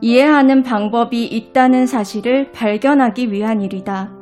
이해하는 0.00 0.62
방법이 0.62 1.24
있다는 1.24 1.86
사실을 1.86 2.52
발견하기 2.52 3.32
위한 3.32 3.60
일이다. 3.60 4.12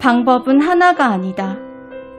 방법은 0.00 0.60
하나가 0.60 1.06
아니다. 1.06 1.56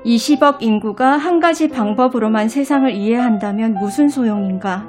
20억 0.05 0.61
인구가 0.61 1.17
한 1.17 1.39
가지 1.39 1.67
방법으로만 1.67 2.47
세상을 2.47 2.89
이해한다면 2.91 3.73
무슨 3.73 4.07
소용인가? 4.07 4.87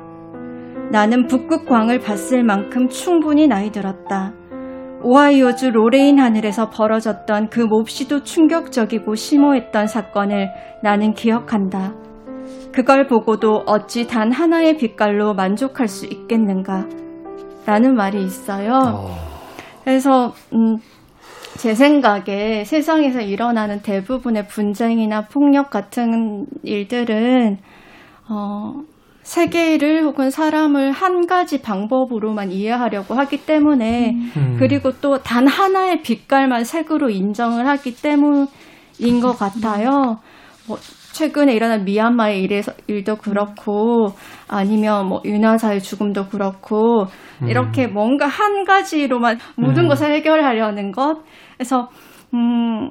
나는 0.93 1.27
북극광을 1.27 2.01
봤을 2.01 2.45
만큼 2.45 2.89
충분히 2.89 3.49
나이 3.49 3.73
들었다. 3.73 4.33
오하이오주 5.03 5.71
로레인 5.71 6.21
하늘에서 6.21 6.71
벌어졌던 6.71 7.49
그 7.51 7.61
몹시도 7.61 8.23
충격적이고 8.23 9.15
심오했던 9.15 9.89
사건을 9.89 10.51
나는 10.83 11.13
기억한다. 11.13 11.95
그걸 12.73 13.07
보고도 13.07 13.65
어찌 13.67 14.07
단 14.07 14.31
하나의 14.31 14.77
빛깔로 14.77 15.35
만족할 15.35 15.89
수 15.89 16.07
있겠는가? 16.07 16.87
라는 17.67 17.97
말이 17.97 18.23
있어요. 18.25 18.73
어. 18.73 19.17
그래서 19.85 20.33
음, 20.53 20.79
제 21.59 21.75
생각에 21.75 22.65
세상에서 22.65 23.21
일어나는 23.21 23.83
대부분의 23.83 24.47
분쟁이나 24.47 25.23
폭력 25.23 25.71
같은 25.71 26.47
일들은 26.63 27.59
어, 28.29 28.75
세계를 29.23 30.05
혹은 30.05 30.31
사람을 30.31 30.93
한 30.93 31.27
가지 31.27 31.61
방법으로만 31.61 32.53
이해하려고 32.53 33.15
하기 33.15 33.45
때문에 33.45 34.13
음. 34.37 34.57
그리고 34.59 34.93
또 35.01 35.19
단 35.19 35.49
하나의 35.49 36.03
빛깔만 36.03 36.65
색으로 36.65 37.11
인정을 37.11 37.67
하기 37.67 37.97
때문인 37.97 39.21
것 39.21 39.37
같아요. 39.37 40.19
뭐 40.69 40.79
최근에 41.13 41.55
일어난 41.55 41.85
미얀마의 41.85 42.43
일에서, 42.43 42.73
일도 42.87 43.17
그렇고 43.17 44.13
아니면 44.47 45.09
뭐 45.09 45.23
윤화사의 45.25 45.81
죽음도 45.83 46.27
그렇고 46.27 47.07
이렇게 47.47 47.87
뭔가 47.87 48.27
한 48.27 48.65
가지로만 48.65 49.39
모든 49.57 49.85
음. 49.85 49.89
것을 49.89 50.13
해결하려는 50.13 50.93
것. 50.93 51.23
그래서 51.57 51.89
음 52.35 52.91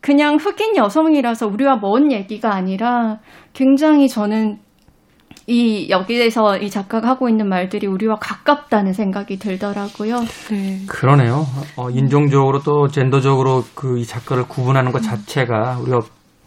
그냥 0.00 0.36
흑인 0.36 0.76
여성이라서 0.76 1.46
우리와 1.46 1.76
먼 1.76 2.12
얘기가 2.12 2.54
아니라 2.54 3.18
굉장히 3.52 4.08
저는 4.08 4.58
이 5.46 5.90
여기에서 5.90 6.56
이 6.56 6.70
작가가 6.70 7.08
하고 7.08 7.28
있는 7.28 7.48
말들이 7.48 7.86
우리와 7.86 8.16
가깝다는 8.16 8.94
생각이 8.94 9.38
들더라고요. 9.38 10.16
네. 10.50 10.80
그러네요. 10.88 11.44
어, 11.76 11.90
인종적으로 11.90 12.60
또 12.60 12.88
젠더적으로 12.88 13.62
그 13.74 13.98
이 13.98 14.04
작가를 14.06 14.44
구분하는 14.48 14.90
것 14.92 15.00
자체가 15.00 15.78
우리가 15.80 16.00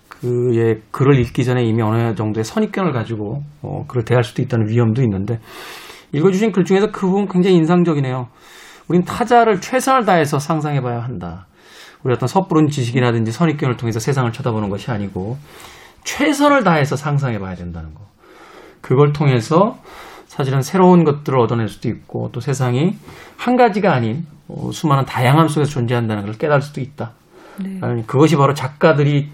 그의 0.10 0.82
글을 0.91 1.20
읽기 1.20 1.43
전에 1.43 1.64
이미 1.64 1.82
어느 1.82 2.16
정도의 2.16 2.43
선입견을 2.43 2.91
가지고 2.91 3.43
어, 3.62 3.86
글을 3.88 4.04
대할 4.04 4.24
수도 4.24 4.41
있다는 4.41 4.68
위험도 4.70 5.02
있는데 5.04 5.39
읽어주신 6.14 6.51
글 6.51 6.66
중에서 6.66 6.91
그 6.91 7.08
부분 7.08 7.28
굉장히 7.28 7.58
인상적이네요. 7.58 8.28
우린 8.88 9.03
타자를 9.03 9.60
최선을 9.60 10.05
다해서 10.05 10.39
상상해봐야 10.39 10.99
한다. 10.99 11.47
우리 12.03 12.14
어떤 12.14 12.28
섣부른 12.28 12.70
지식이라든지 12.70 13.32
선입견을 13.32 13.78
통해서 13.78 13.99
세상을 13.99 14.32
쳐다보는 14.32 14.70
것이 14.70 14.91
아니고 14.91 15.38
최선을 16.03 16.64
다해서 16.64 16.95
상상해봐야 16.95 17.55
된다는 17.55 17.93
거. 17.93 18.01
그걸 18.82 19.12
통해서 19.12 19.78
사실은 20.28 20.62
새로운 20.62 21.03
것들을 21.03 21.38
얻어낼 21.38 21.68
수도 21.68 21.89
있고 21.89 22.30
또 22.32 22.39
세상이 22.39 22.95
한 23.36 23.58
가지가 23.58 23.93
아닌 23.93 24.26
어, 24.47 24.72
수많은 24.72 25.05
다양함 25.05 25.47
속에서 25.47 25.70
존재한다는 25.70 26.24
걸 26.24 26.34
깨달을 26.34 26.62
수도 26.62 26.80
있다. 26.80 27.12
네. 27.62 27.80
아니, 27.82 28.05
그것이 28.05 28.36
바로 28.36 28.53
작가들이 28.53 29.30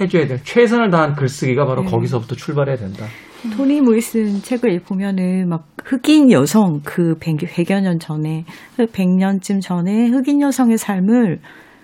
해줘야 0.00 0.26
될 0.26 0.42
최선을 0.42 0.90
다한 0.90 1.14
글쓰기가 1.14 1.66
바로 1.66 1.84
거기서부터 1.84 2.34
출발해야 2.34 2.76
된다. 2.76 3.06
토니 3.50 3.80
모리슨 3.80 4.42
책을 4.42 4.80
보면은 4.80 5.48
막 5.48 5.66
흑인 5.84 6.30
여성 6.30 6.80
그 6.84 7.16
100, 7.18 7.36
100여 7.36 7.80
년 7.80 7.98
전에 7.98 8.44
100년쯤 8.78 9.60
전에 9.60 10.08
흑인 10.08 10.40
여성의 10.40 10.78
삶을 10.78 11.40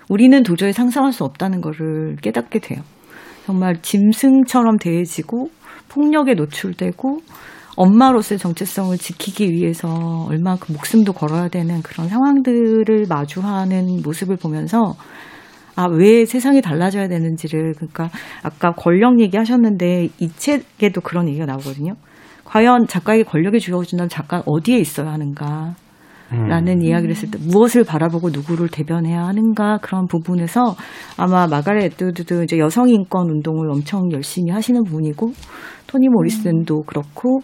우리는 0.09 0.43
도저히 0.43 0.73
상상할 0.73 1.13
수 1.13 1.23
없다는 1.23 1.61
거를 1.61 2.17
깨닫게 2.21 2.59
돼요. 2.59 2.81
정말 3.45 3.81
짐승처럼 3.81 4.77
대해지고 4.77 5.49
폭력에 5.89 6.33
노출되고 6.33 7.19
엄마로서의 7.75 8.39
정체성을 8.39 8.97
지키기 8.97 9.51
위해서 9.51 10.25
얼마큼 10.29 10.75
목숨도 10.75 11.13
걸어야 11.13 11.47
되는 11.47 11.81
그런 11.81 12.07
상황들을 12.07 13.05
마주하는 13.09 14.01
모습을 14.03 14.37
보면서 14.37 14.95
아, 15.75 15.87
왜 15.87 16.25
세상이 16.25 16.61
달라져야 16.61 17.07
되는지를, 17.07 17.73
그러니까, 17.73 18.09
아까 18.43 18.71
권력 18.73 19.19
얘기 19.19 19.37
하셨는데, 19.37 20.09
이 20.19 20.29
책에도 20.29 21.01
그런 21.01 21.27
얘기가 21.27 21.45
나오거든요. 21.45 21.93
과연 22.45 22.85
작가에게 22.87 23.23
권력이 23.23 23.59
주어진다면 23.59 24.09
작가는 24.09 24.43
어디에 24.45 24.77
있어야 24.77 25.11
하는가? 25.11 25.73
음. 26.31 26.47
라는 26.47 26.81
이야기를 26.81 27.15
했을 27.15 27.31
때, 27.31 27.39
무엇을 27.39 27.83
바라보고 27.83 28.29
누구를 28.29 28.69
대변해야 28.69 29.23
하는가? 29.25 29.79
그런 29.81 30.07
부분에서 30.07 30.75
아마 31.17 31.47
마가렛 31.47 31.93
에뚜드도 31.93 32.43
이제 32.43 32.59
여성 32.59 32.89
인권 32.89 33.29
운동을 33.29 33.71
엄청 33.71 34.11
열심히 34.11 34.51
하시는 34.51 34.83
분이고, 34.83 35.31
토니 35.87 36.07
모리슨도 36.09 36.83
그렇고, 36.83 37.41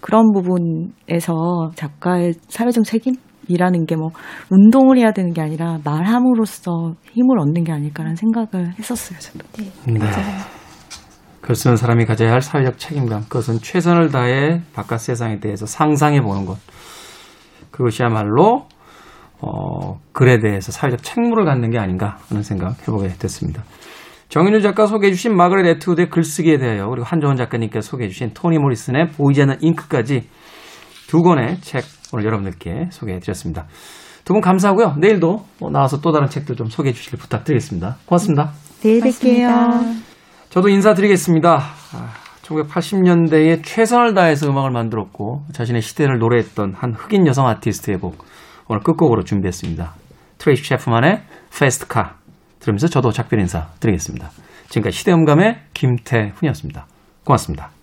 그런 0.00 0.32
부분에서 0.32 1.70
작가의 1.74 2.34
사회적 2.48 2.84
책임? 2.84 3.14
이라는 3.52 3.86
게 3.86 3.96
뭐 3.96 4.10
운동을 4.50 4.96
해야 4.98 5.12
되는 5.12 5.32
게 5.32 5.42
아니라 5.42 5.78
말함으로써 5.84 6.94
힘을 7.12 7.38
얻는 7.38 7.64
게 7.64 7.72
아닐까라는 7.72 8.16
생각을 8.16 8.72
했었어요. 8.78 9.18
저도. 9.18 9.44
네. 9.86 10.10
글 11.40 11.54
쓰는 11.54 11.76
사람이 11.76 12.04
가져야 12.06 12.32
할 12.32 12.40
사회적 12.40 12.78
책임감. 12.78 13.22
그것은 13.22 13.58
최선을 13.58 14.10
다해 14.10 14.62
바깥 14.74 15.00
세상에 15.00 15.40
대해서 15.40 15.66
상상해 15.66 16.20
보는 16.20 16.46
것. 16.46 16.58
그것이야말로 17.70 18.66
어, 19.42 19.98
글에 20.12 20.38
대해서 20.38 20.70
사회적 20.70 21.02
책무를 21.02 21.44
갖는 21.44 21.70
게 21.70 21.78
아닌가 21.78 22.18
하는 22.28 22.42
생각 22.42 22.80
해보게 22.82 23.08
됐습니다. 23.18 23.64
정인우 24.28 24.60
작가 24.60 24.86
소개해 24.86 25.12
주신 25.12 25.34
마그렛 25.36 25.66
에트우드의 25.76 26.10
글쓰기에 26.10 26.58
대하여 26.58 26.88
그리고 26.88 27.04
한정원 27.04 27.36
작가님께서 27.36 27.88
소개해 27.90 28.08
주신 28.10 28.30
토니 28.32 28.58
모리슨의 28.58 29.08
보이지 29.08 29.42
않는 29.42 29.56
잉크까지 29.60 30.28
두 31.08 31.22
권의 31.22 31.60
책 31.62 31.84
오늘 32.12 32.24
여러분들께 32.26 32.88
소개해 32.90 33.20
드렸습니다. 33.20 33.66
두 34.24 34.32
분 34.34 34.40
감사하고요. 34.42 34.94
내일도 34.98 35.44
뭐 35.58 35.70
나와서 35.70 36.00
또 36.00 36.12
다른 36.12 36.28
책들 36.28 36.54
좀 36.56 36.68
소개해 36.68 36.92
주시길 36.92 37.18
부탁드리겠습니다. 37.18 37.96
고맙습니다. 38.06 38.50
내일 38.82 39.00
맞습니다. 39.04 39.80
저도 40.50 40.68
인사드리겠습니다. 40.68 41.58
아, 41.94 42.12
1980년대에 42.42 43.62
최선을 43.64 44.14
다해서 44.14 44.48
음악을 44.48 44.70
만들었고 44.70 45.42
자신의 45.52 45.82
시대를 45.82 46.18
노래했던 46.18 46.74
한 46.76 46.92
흑인 46.94 47.26
여성 47.26 47.46
아티스트의 47.48 47.98
곡 47.98 48.24
오늘 48.68 48.82
끝곡으로 48.82 49.24
준비했습니다. 49.24 49.94
트레이시 50.38 50.64
셰프만의 50.68 51.22
Fast 51.52 51.86
Car 51.92 52.10
들으면서 52.60 52.88
저도 52.88 53.10
작별 53.10 53.40
인사 53.40 53.68
드리겠습니다. 53.80 54.30
지금까지 54.68 54.96
시대음감의 54.98 55.58
김태훈이었습니다. 55.74 56.86
고맙습니다. 57.24 57.79